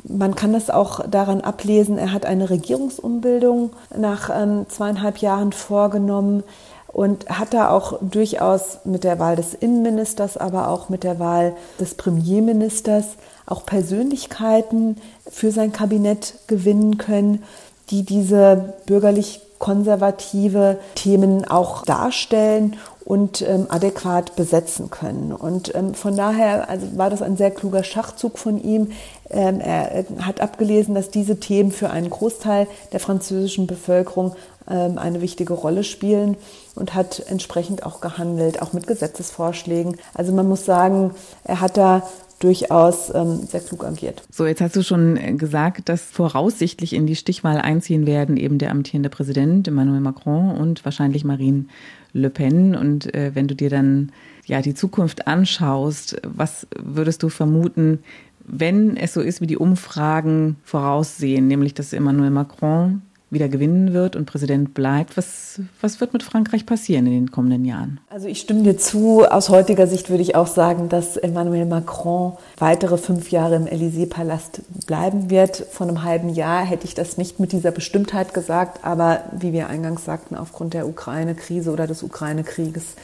Man 0.02 0.34
kann 0.34 0.52
das 0.52 0.70
auch 0.70 1.06
daran 1.08 1.40
ablesen, 1.40 1.98
er 1.98 2.12
hat 2.12 2.26
eine 2.26 2.50
Regierungsumbildung 2.50 3.70
nach 3.96 4.30
ähm, 4.34 4.66
zweieinhalb 4.68 5.18
Jahren 5.18 5.52
vorgenommen 5.52 6.42
und 6.88 7.28
hat 7.28 7.54
da 7.54 7.70
auch 7.70 7.98
durchaus 8.00 8.78
mit 8.84 9.04
der 9.04 9.18
Wahl 9.18 9.36
des 9.36 9.54
Innenministers, 9.54 10.36
aber 10.36 10.68
auch 10.68 10.88
mit 10.88 11.04
der 11.04 11.18
Wahl 11.18 11.54
des 11.78 11.94
Premierministers 11.94 13.06
auch 13.50 13.66
Persönlichkeiten 13.66 14.96
für 15.30 15.50
sein 15.50 15.72
Kabinett 15.72 16.34
gewinnen 16.46 16.98
können, 16.98 17.42
die 17.90 18.04
diese 18.04 18.74
bürgerlich 18.86 19.40
konservative 19.58 20.78
Themen 20.94 21.44
auch 21.44 21.84
darstellen 21.84 22.76
und 23.04 23.42
ähm, 23.42 23.66
adäquat 23.68 24.36
besetzen 24.36 24.88
können. 24.88 25.32
Und 25.32 25.74
ähm, 25.74 25.94
von 25.94 26.16
daher 26.16 26.70
also 26.70 26.86
war 26.96 27.10
das 27.10 27.22
ein 27.22 27.36
sehr 27.36 27.50
kluger 27.50 27.82
Schachzug 27.82 28.38
von 28.38 28.62
ihm. 28.62 28.92
Ähm, 29.28 29.60
er 29.60 30.04
hat 30.20 30.40
abgelesen, 30.40 30.94
dass 30.94 31.10
diese 31.10 31.40
Themen 31.40 31.72
für 31.72 31.90
einen 31.90 32.08
Großteil 32.08 32.68
der 32.92 33.00
französischen 33.00 33.66
Bevölkerung 33.66 34.34
ähm, 34.68 34.96
eine 34.96 35.20
wichtige 35.20 35.54
Rolle 35.54 35.84
spielen 35.84 36.36
und 36.76 36.94
hat 36.94 37.24
entsprechend 37.28 37.84
auch 37.84 38.00
gehandelt, 38.00 38.62
auch 38.62 38.72
mit 38.72 38.86
Gesetzesvorschlägen. 38.86 39.96
Also 40.14 40.32
man 40.32 40.48
muss 40.48 40.64
sagen, 40.64 41.12
er 41.44 41.60
hat 41.60 41.76
da 41.76 42.02
durchaus 42.40 43.14
ähm, 43.14 43.46
sehr 43.46 43.60
klug 43.60 43.84
agiert. 43.84 44.22
So, 44.30 44.46
jetzt 44.46 44.60
hast 44.60 44.74
du 44.74 44.82
schon 44.82 45.38
gesagt, 45.38 45.88
dass 45.88 46.02
voraussichtlich 46.02 46.94
in 46.94 47.06
die 47.06 47.14
Stichwahl 47.14 47.58
einziehen 47.58 48.06
werden 48.06 48.36
eben 48.36 48.58
der 48.58 48.70
amtierende 48.70 49.10
Präsident 49.10 49.68
Emmanuel 49.68 50.00
Macron 50.00 50.56
und 50.56 50.84
wahrscheinlich 50.84 51.24
Marine 51.24 51.66
Le 52.12 52.30
Pen. 52.30 52.74
Und 52.74 53.14
äh, 53.14 53.34
wenn 53.34 53.46
du 53.46 53.54
dir 53.54 53.70
dann 53.70 54.10
ja 54.46 54.62
die 54.62 54.74
Zukunft 54.74 55.26
anschaust, 55.26 56.20
was 56.26 56.66
würdest 56.76 57.22
du 57.22 57.28
vermuten, 57.28 58.00
wenn 58.44 58.96
es 58.96 59.12
so 59.12 59.20
ist, 59.20 59.40
wie 59.40 59.46
die 59.46 59.58
Umfragen 59.58 60.56
voraussehen, 60.64 61.46
nämlich 61.46 61.74
dass 61.74 61.92
Emmanuel 61.92 62.30
Macron 62.30 63.02
wieder 63.30 63.48
gewinnen 63.48 63.92
wird 63.92 64.16
und 64.16 64.26
Präsident 64.26 64.74
bleibt. 64.74 65.16
Was, 65.16 65.60
was 65.80 66.00
wird 66.00 66.12
mit 66.12 66.22
Frankreich 66.22 66.66
passieren 66.66 67.06
in 67.06 67.12
den 67.12 67.30
kommenden 67.30 67.64
Jahren? 67.64 68.00
Also 68.10 68.26
ich 68.26 68.40
stimme 68.40 68.62
dir 68.62 68.76
zu. 68.76 69.24
Aus 69.24 69.48
heutiger 69.48 69.86
Sicht 69.86 70.10
würde 70.10 70.22
ich 70.22 70.34
auch 70.34 70.48
sagen, 70.48 70.88
dass 70.88 71.16
Emmanuel 71.16 71.66
Macron 71.66 72.32
weitere 72.58 72.98
fünf 72.98 73.30
Jahre 73.30 73.56
im 73.56 73.66
Élysée-Palast 73.66 74.62
bleiben 74.86 75.30
wird. 75.30 75.64
Vor 75.70 75.86
einem 75.86 76.02
halben 76.02 76.30
Jahr 76.30 76.64
hätte 76.64 76.86
ich 76.86 76.94
das 76.94 77.16
nicht 77.16 77.38
mit 77.38 77.52
dieser 77.52 77.70
Bestimmtheit 77.70 78.34
gesagt, 78.34 78.84
aber 78.84 79.22
wie 79.38 79.52
wir 79.52 79.68
eingangs 79.68 80.04
sagten, 80.04 80.34
aufgrund 80.34 80.74
der 80.74 80.88
Ukraine-Krise 80.88 81.70
oder 81.70 81.86
des 81.86 82.02
Ukraine-Krieges 82.02 82.96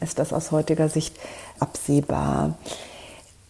ist 0.00 0.18
das 0.18 0.32
aus 0.32 0.52
heutiger 0.52 0.88
Sicht 0.88 1.16
absehbar. 1.58 2.56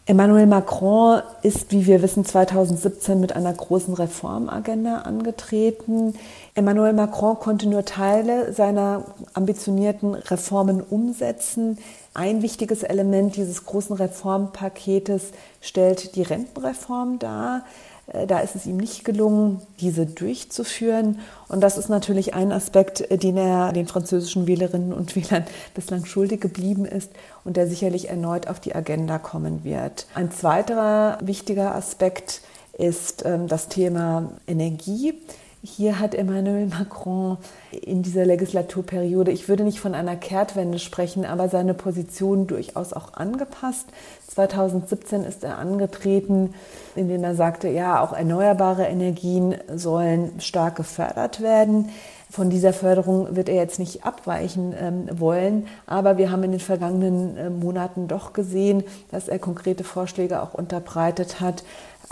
Emmanuel 0.05 0.47
Macron 0.47 1.23
ist, 1.43 1.71
wie 1.71 1.87
wir 1.87 2.03
wissen, 2.03 2.25
2017 2.25 3.21
mit 3.21 3.37
einer 3.37 3.53
großen 3.53 3.95
Reformagenda 3.95 5.03
angetreten. 5.03 6.15
Emmanuel 6.57 6.93
Macron 6.93 7.38
konnte 7.38 7.69
nur 7.69 7.85
Teile 7.85 8.53
seiner 8.53 9.05
ambitionierten 9.35 10.15
Reformen 10.15 10.81
umsetzen. 10.81 11.79
Ein 12.15 12.43
wichtiges 12.43 12.83
Element 12.83 13.37
dieses 13.37 13.65
großen 13.65 13.95
Reformpaketes 13.95 15.31
stellt 15.61 16.17
die 16.17 16.23
Rentenreform 16.23 17.21
dar. 17.21 17.62
Äh, 18.12 18.27
da 18.27 18.40
ist 18.40 18.57
es 18.57 18.66
ihm 18.66 18.77
nicht 18.77 19.05
gelungen, 19.05 19.61
diese 19.81 20.07
durchzuführen. 20.07 21.20
Und 21.48 21.61
das 21.61 21.79
ist 21.79 21.88
natürlich 21.88 22.35
ein 22.35 22.53
Aspekt, 22.53 23.01
äh, 23.11 23.18
den 23.18 23.37
er 23.37 23.72
den 23.72 23.87
französischen 23.87 24.46
Wählerinnen 24.46 24.92
und 24.92 25.16
Wählern 25.16 25.44
bislang 25.75 26.05
schuldig 26.05 26.40
geblieben 26.40 26.85
ist 26.85 27.11
und 27.44 27.57
der 27.57 27.66
sicherlich 27.66 28.09
erneut 28.09 28.48
auf 28.48 28.61
die 28.61 28.75
Agenda 28.75 29.18
kommen 29.18 29.64
wird. 29.64 30.07
Ein 30.14 30.31
zweiterer 30.31 31.18
wichtiger 31.22 31.75
Aspekt 31.75 32.42
ist 32.79 33.25
ähm, 33.25 33.48
das 33.48 33.68
Thema 33.68 34.31
Energie. 34.46 35.14
Hier 35.64 36.01
hat 36.01 36.16
Emmanuel 36.16 36.66
Macron 36.66 37.38
in 37.70 38.03
dieser 38.03 38.27
Legislaturperiode, 38.27 39.31
ich 39.31 39.48
würde 39.48 39.62
nicht 39.62 39.79
von 39.79 39.94
einer 39.94 40.16
Kehrtwende 40.16 40.81
sprechen, 40.81 41.25
aber 41.25 41.48
seine 41.48 41.72
Position 41.72 42.48
durchaus 42.48 42.92
auch 42.92 43.14
angepasst. 43.14 43.87
2017 44.33 45.25
ist 45.25 45.45
er 45.45 45.59
angetreten, 45.59 46.55
indem 46.97 47.23
er 47.23 47.35
sagte, 47.35 47.68
ja, 47.68 48.01
auch 48.01 48.12
erneuerbare 48.12 48.85
Energien 48.85 49.55
sollen 49.75 50.40
stark 50.40 50.77
gefördert 50.77 51.42
werden. 51.42 51.90
Von 52.31 52.49
dieser 52.49 52.73
Förderung 52.73 53.37
wird 53.37 53.51
er 53.51 53.57
jetzt 53.57 53.79
nicht 53.79 54.07
abweichen 54.07 54.75
ähm, 54.81 55.21
wollen, 55.21 55.66
aber 55.85 56.16
wir 56.16 56.31
haben 56.31 56.42
in 56.45 56.53
den 56.53 56.61
vergangenen 56.61 57.37
äh, 57.37 57.51
Monaten 57.51 58.09
doch 58.09 58.33
gesehen, 58.33 58.85
dass 59.11 59.29
er 59.29 59.38
konkrete 59.38 59.85
Vorschläge 59.85 60.40
auch 60.42 60.55
unterbreitet 60.55 61.42
hat, 61.42 61.62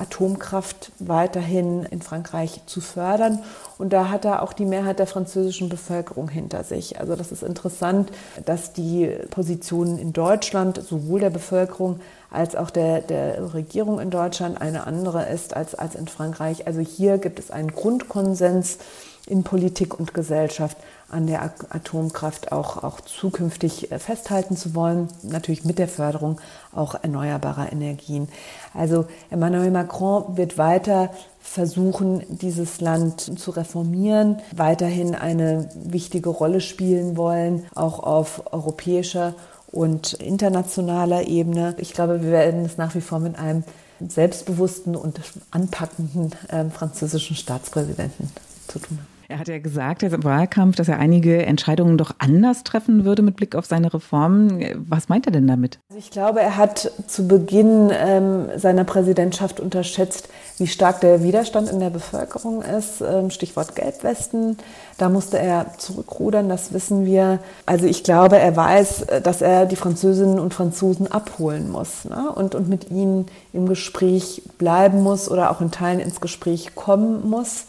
Atomkraft 0.00 0.92
weiterhin 0.98 1.84
in 1.84 2.02
Frankreich 2.02 2.62
zu 2.66 2.80
fördern. 2.80 3.40
Und 3.78 3.92
da 3.92 4.08
hat 4.08 4.24
er 4.24 4.42
auch 4.42 4.52
die 4.52 4.64
Mehrheit 4.64 4.98
der 4.98 5.06
französischen 5.06 5.68
Bevölkerung 5.68 6.28
hinter 6.28 6.64
sich. 6.64 7.00
Also 7.00 7.16
das 7.16 7.32
ist 7.32 7.42
interessant, 7.42 8.10
dass 8.44 8.72
die 8.72 9.06
Position 9.30 9.98
in 9.98 10.12
Deutschland 10.12 10.82
sowohl 10.82 11.20
der 11.20 11.30
Bevölkerung 11.30 12.00
als 12.30 12.56
auch 12.56 12.70
der, 12.70 13.00
der 13.00 13.54
Regierung 13.54 14.00
in 14.00 14.10
Deutschland 14.10 14.60
eine 14.60 14.86
andere 14.86 15.28
ist 15.28 15.54
als, 15.56 15.74
als 15.74 15.94
in 15.94 16.08
Frankreich. 16.08 16.66
Also 16.66 16.80
hier 16.80 17.18
gibt 17.18 17.38
es 17.38 17.50
einen 17.50 17.72
Grundkonsens 17.72 18.78
in 19.26 19.44
Politik 19.44 19.98
und 19.98 20.14
Gesellschaft 20.14 20.76
an 21.10 21.26
der 21.26 21.42
Atomkraft 21.70 22.52
auch, 22.52 22.82
auch 22.82 23.00
zukünftig 23.00 23.90
äh, 23.90 23.98
festhalten 23.98 24.56
zu 24.56 24.74
wollen, 24.74 25.08
natürlich 25.22 25.64
mit 25.64 25.78
der 25.78 25.88
Förderung 25.88 26.40
auch 26.74 26.94
erneuerbarer 26.94 27.72
Energien. 27.72 28.28
Also 28.74 29.06
Emmanuel 29.30 29.70
Macron 29.70 30.36
wird 30.36 30.58
weiter 30.58 31.10
versuchen, 31.40 32.22
dieses 32.28 32.80
Land 32.80 33.38
zu 33.38 33.50
reformieren, 33.50 34.38
weiterhin 34.54 35.14
eine 35.14 35.68
wichtige 35.74 36.28
Rolle 36.28 36.60
spielen 36.60 37.16
wollen, 37.16 37.66
auch 37.74 37.98
auf 38.00 38.52
europäischer 38.52 39.34
und 39.72 40.14
internationaler 40.14 41.26
Ebene. 41.26 41.74
Ich 41.78 41.92
glaube, 41.92 42.22
wir 42.22 42.30
werden 42.30 42.64
es 42.64 42.76
nach 42.76 42.94
wie 42.94 43.00
vor 43.00 43.18
mit 43.18 43.38
einem 43.38 43.64
selbstbewussten 44.06 44.96
und 44.96 45.20
anpackenden 45.50 46.34
äh, 46.48 46.70
französischen 46.70 47.36
Staatspräsidenten 47.36 48.30
zu 48.68 48.78
tun 48.78 48.98
haben. 48.98 49.19
Er 49.30 49.38
hat 49.38 49.46
ja 49.46 49.60
gesagt, 49.60 50.02
jetzt 50.02 50.12
im 50.12 50.24
Wahlkampf, 50.24 50.74
dass 50.74 50.88
er 50.88 50.98
einige 50.98 51.46
Entscheidungen 51.46 51.96
doch 51.96 52.10
anders 52.18 52.64
treffen 52.64 53.04
würde 53.04 53.22
mit 53.22 53.36
Blick 53.36 53.54
auf 53.54 53.64
seine 53.64 53.94
Reformen. 53.94 54.84
Was 54.88 55.08
meint 55.08 55.26
er 55.26 55.30
denn 55.30 55.46
damit? 55.46 55.78
Also 55.88 56.00
ich 56.00 56.10
glaube, 56.10 56.40
er 56.40 56.56
hat 56.56 56.90
zu 57.06 57.28
Beginn 57.28 57.92
ähm, 57.92 58.48
seiner 58.56 58.82
Präsidentschaft 58.82 59.60
unterschätzt, 59.60 60.28
wie 60.58 60.66
stark 60.66 61.00
der 61.00 61.22
Widerstand 61.22 61.70
in 61.70 61.78
der 61.78 61.90
Bevölkerung 61.90 62.62
ist. 62.62 63.02
Ähm, 63.02 63.30
Stichwort 63.30 63.76
Gelbwesten. 63.76 64.56
Da 64.98 65.08
musste 65.08 65.38
er 65.38 65.78
zurückrudern, 65.78 66.48
das 66.48 66.72
wissen 66.72 67.06
wir. 67.06 67.38
Also 67.66 67.86
ich 67.86 68.02
glaube, 68.02 68.36
er 68.36 68.56
weiß, 68.56 69.06
dass 69.22 69.42
er 69.42 69.64
die 69.64 69.76
Französinnen 69.76 70.40
und 70.40 70.54
Franzosen 70.54 71.06
abholen 71.06 71.70
muss 71.70 72.04
ne? 72.04 72.32
und, 72.34 72.56
und 72.56 72.68
mit 72.68 72.90
ihnen 72.90 73.26
im 73.52 73.68
Gespräch 73.68 74.42
bleiben 74.58 75.04
muss 75.04 75.30
oder 75.30 75.52
auch 75.52 75.60
in 75.60 75.70
Teilen 75.70 76.00
ins 76.00 76.20
Gespräch 76.20 76.74
kommen 76.74 77.30
muss. 77.30 77.66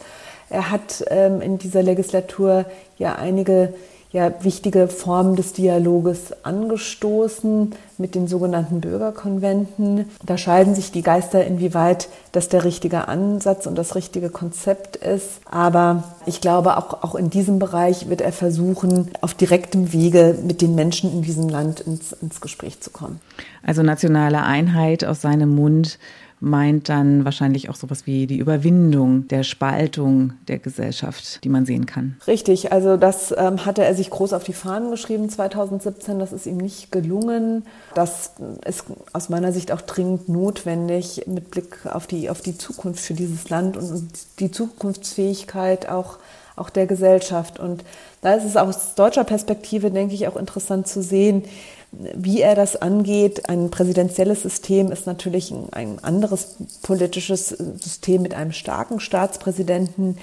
Er 0.52 0.70
hat 0.70 1.04
ähm, 1.08 1.40
in 1.40 1.58
dieser 1.58 1.82
Legislatur 1.82 2.66
ja 2.98 3.14
einige 3.14 3.72
ja, 4.12 4.30
wichtige 4.44 4.88
Formen 4.88 5.36
des 5.36 5.54
Dialoges 5.54 6.44
angestoßen 6.44 7.74
mit 7.96 8.14
den 8.14 8.28
sogenannten 8.28 8.82
Bürgerkonventen. 8.82 10.10
Da 10.26 10.36
scheiden 10.36 10.74
sich 10.74 10.92
die 10.92 11.00
Geister, 11.00 11.46
inwieweit 11.46 12.10
das 12.32 12.50
der 12.50 12.64
richtige 12.64 13.08
Ansatz 13.08 13.66
und 13.66 13.76
das 13.76 13.94
richtige 13.94 14.28
Konzept 14.28 14.96
ist. 14.96 15.40
Aber 15.50 16.04
ich 16.26 16.42
glaube, 16.42 16.76
auch, 16.76 17.02
auch 17.02 17.14
in 17.14 17.30
diesem 17.30 17.58
Bereich 17.58 18.10
wird 18.10 18.20
er 18.20 18.32
versuchen, 18.32 19.10
auf 19.22 19.32
direktem 19.32 19.94
Wege 19.94 20.38
mit 20.46 20.60
den 20.60 20.74
Menschen 20.74 21.10
in 21.10 21.22
diesem 21.22 21.48
Land 21.48 21.80
ins, 21.80 22.12
ins 22.12 22.42
Gespräch 22.42 22.80
zu 22.80 22.90
kommen. 22.90 23.18
Also 23.62 23.82
nationale 23.82 24.42
Einheit 24.42 25.04
aus 25.04 25.22
seinem 25.22 25.54
Mund 25.54 25.98
meint 26.42 26.88
dann 26.88 27.24
wahrscheinlich 27.24 27.70
auch 27.70 27.76
sowas 27.76 28.04
wie 28.04 28.26
die 28.26 28.38
Überwindung 28.38 29.28
der 29.28 29.44
Spaltung 29.44 30.32
der 30.48 30.58
Gesellschaft, 30.58 31.42
die 31.44 31.48
man 31.48 31.64
sehen 31.66 31.86
kann. 31.86 32.16
Richtig, 32.26 32.72
also 32.72 32.96
das 32.96 33.32
ähm, 33.38 33.64
hatte 33.64 33.84
er 33.84 33.94
sich 33.94 34.10
groß 34.10 34.32
auf 34.32 34.42
die 34.42 34.52
Fahnen 34.52 34.90
geschrieben 34.90 35.30
2017, 35.30 36.18
das 36.18 36.32
ist 36.32 36.46
ihm 36.46 36.56
nicht 36.56 36.90
gelungen. 36.90 37.64
Das 37.94 38.32
ist 38.66 38.86
aus 39.12 39.28
meiner 39.28 39.52
Sicht 39.52 39.70
auch 39.70 39.82
dringend 39.82 40.28
notwendig 40.28 41.22
mit 41.26 41.52
Blick 41.52 41.86
auf 41.86 42.08
die, 42.08 42.28
auf 42.28 42.40
die 42.40 42.58
Zukunft 42.58 43.04
für 43.04 43.14
dieses 43.14 43.48
Land 43.48 43.76
und 43.76 44.10
die 44.40 44.50
Zukunftsfähigkeit 44.50 45.88
auch, 45.88 46.18
auch 46.56 46.70
der 46.70 46.88
Gesellschaft. 46.88 47.60
Und 47.60 47.84
da 48.20 48.34
ist 48.34 48.44
es 48.44 48.56
aus 48.56 48.96
deutscher 48.96 49.24
Perspektive, 49.24 49.92
denke 49.92 50.14
ich, 50.14 50.26
auch 50.26 50.36
interessant 50.36 50.88
zu 50.88 51.04
sehen, 51.04 51.44
wie 51.92 52.40
er 52.40 52.54
das 52.54 52.80
angeht, 52.80 53.50
ein 53.50 53.70
präsidentielles 53.70 54.42
System 54.42 54.90
ist 54.90 55.06
natürlich 55.06 55.52
ein 55.72 55.98
anderes 56.02 56.56
politisches 56.82 57.48
System 57.48 58.22
mit 58.22 58.32
einem 58.32 58.52
starken 58.52 58.98
Staatspräsidenten, 58.98 60.16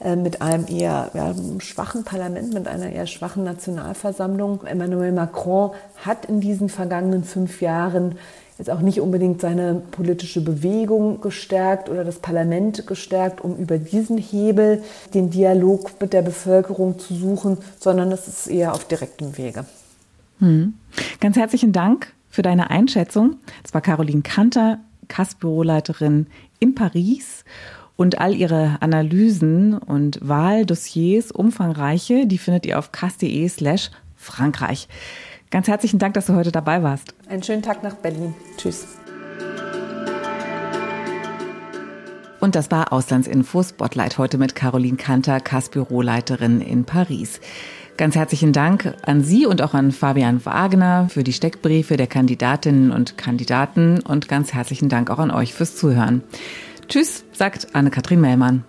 äh, 0.00 0.14
mit 0.14 0.40
einem 0.40 0.66
eher 0.68 1.10
ja, 1.14 1.34
schwachen 1.58 2.04
Parlament, 2.04 2.54
mit 2.54 2.68
einer 2.68 2.90
eher 2.90 3.08
schwachen 3.08 3.42
Nationalversammlung. 3.42 4.64
Emmanuel 4.66 5.10
Macron 5.10 5.72
hat 5.96 6.26
in 6.26 6.40
diesen 6.40 6.68
vergangenen 6.68 7.24
fünf 7.24 7.60
Jahren 7.60 8.18
jetzt 8.56 8.70
auch 8.70 8.80
nicht 8.80 9.00
unbedingt 9.00 9.40
seine 9.40 9.82
politische 9.90 10.40
Bewegung 10.40 11.20
gestärkt 11.20 11.88
oder 11.88 12.04
das 12.04 12.20
Parlament 12.20 12.86
gestärkt, 12.86 13.42
um 13.42 13.56
über 13.56 13.78
diesen 13.78 14.16
Hebel 14.16 14.82
den 15.12 15.30
Dialog 15.30 15.90
mit 16.00 16.12
der 16.12 16.22
Bevölkerung 16.22 17.00
zu 17.00 17.14
suchen, 17.14 17.58
sondern 17.80 18.12
es 18.12 18.28
ist 18.28 18.46
eher 18.46 18.72
auf 18.72 18.84
direktem 18.84 19.36
Wege. 19.36 19.64
Hm. 20.38 20.74
Ganz 21.20 21.36
herzlichen 21.36 21.72
Dank 21.72 22.12
für 22.28 22.42
deine 22.42 22.70
Einschätzung. 22.70 23.36
Das 23.62 23.72
war 23.74 23.80
Caroline 23.80 24.22
Kanter, 24.22 24.80
Kassbüroleiterin 25.08 26.26
in 26.58 26.74
Paris. 26.74 27.44
Und 27.96 28.18
all 28.18 28.34
ihre 28.34 28.76
Analysen 28.80 29.74
und 29.74 30.18
Wahldossiers, 30.20 31.32
umfangreiche, 31.32 32.26
die 32.26 32.36
findet 32.36 32.66
ihr 32.66 32.78
auf 32.78 32.92
kass.de 32.92 33.48
slash 33.48 33.90
Frankreich. 34.16 34.88
Ganz 35.50 35.68
herzlichen 35.68 35.98
Dank, 35.98 36.14
dass 36.14 36.26
du 36.26 36.34
heute 36.34 36.52
dabei 36.52 36.82
warst. 36.82 37.14
Einen 37.28 37.42
schönen 37.42 37.62
Tag 37.62 37.82
nach 37.82 37.94
Berlin. 37.94 38.34
Tschüss. 38.58 38.86
Und 42.38 42.54
das 42.54 42.70
war 42.70 42.92
Auslandsinfo 42.92 43.62
Spotlight 43.62 44.18
heute 44.18 44.36
mit 44.36 44.54
Caroline 44.54 44.98
Kanter, 44.98 45.40
Kass-Büroleiterin 45.40 46.60
in 46.60 46.84
Paris. 46.84 47.40
Ganz 47.96 48.14
herzlichen 48.14 48.52
Dank 48.52 48.92
an 49.02 49.22
Sie 49.22 49.46
und 49.46 49.62
auch 49.62 49.72
an 49.72 49.90
Fabian 49.90 50.44
Wagner 50.44 51.08
für 51.08 51.24
die 51.24 51.32
Steckbriefe 51.32 51.96
der 51.96 52.06
Kandidatinnen 52.06 52.92
und 52.92 53.16
Kandidaten 53.16 54.00
und 54.00 54.28
ganz 54.28 54.52
herzlichen 54.52 54.90
Dank 54.90 55.10
auch 55.10 55.18
an 55.18 55.30
euch 55.30 55.54
fürs 55.54 55.76
Zuhören. 55.76 56.22
Tschüss, 56.88 57.24
sagt 57.32 57.68
Anne-Kathrin 57.74 58.20
Mellmann. 58.20 58.64